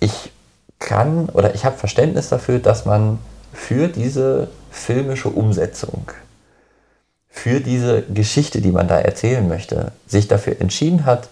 [0.00, 0.30] ich
[0.78, 3.18] kann oder ich habe Verständnis dafür, dass man
[3.52, 6.10] für diese filmische Umsetzung
[7.38, 11.28] für diese Geschichte, die man da erzählen möchte, sich dafür entschieden hat,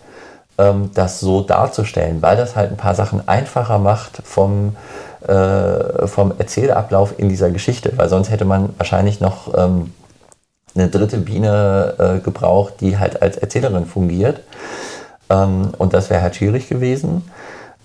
[0.56, 4.76] ähm, das so darzustellen, weil das halt ein paar Sachen einfacher macht vom,
[5.26, 7.92] äh, vom Erzählablauf in dieser Geschichte.
[7.96, 9.92] Weil sonst hätte man wahrscheinlich noch ähm,
[10.76, 14.40] eine dritte Biene äh, gebraucht, die halt als Erzählerin fungiert.
[15.28, 17.28] Ähm, und das wäre halt schwierig gewesen.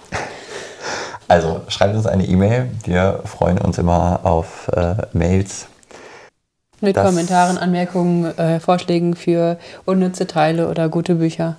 [1.29, 2.71] Also schreibt uns eine E-Mail.
[2.85, 5.67] Wir freuen uns immer auf äh, Mails.
[6.81, 11.57] Mit Kommentaren, Anmerkungen, äh, Vorschlägen für unnütze Teile oder gute Bücher.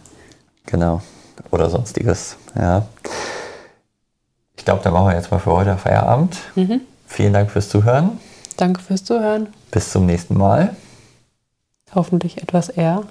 [0.66, 1.02] Genau.
[1.52, 2.36] Oder sonstiges.
[2.56, 2.86] Ja.
[4.58, 6.38] Ich glaube, dann machen wir jetzt mal für heute Feierabend.
[6.56, 6.82] Mhm.
[7.08, 8.20] Vielen Dank fürs Zuhören.
[8.58, 9.48] Danke fürs Zuhören.
[9.72, 10.76] Bis zum nächsten Mal.
[11.96, 13.04] Hoffentlich etwas eher.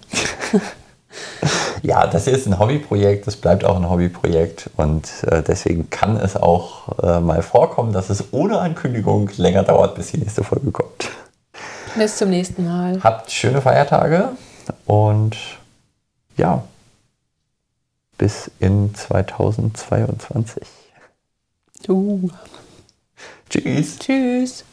[1.83, 6.37] ja, das ist ein Hobbyprojekt, das bleibt auch ein Hobbyprojekt und äh, deswegen kann es
[6.37, 11.11] auch äh, mal vorkommen, dass es ohne Ankündigung länger dauert, bis die nächste Folge kommt.
[11.97, 13.03] Bis zum nächsten Mal.
[13.03, 14.31] Habt schöne Feiertage
[14.87, 15.37] und
[16.37, 16.63] ja,
[18.17, 20.63] bis in 2022.
[21.89, 22.29] Uh.
[23.49, 23.99] Tschüss.
[23.99, 24.65] Tschüss.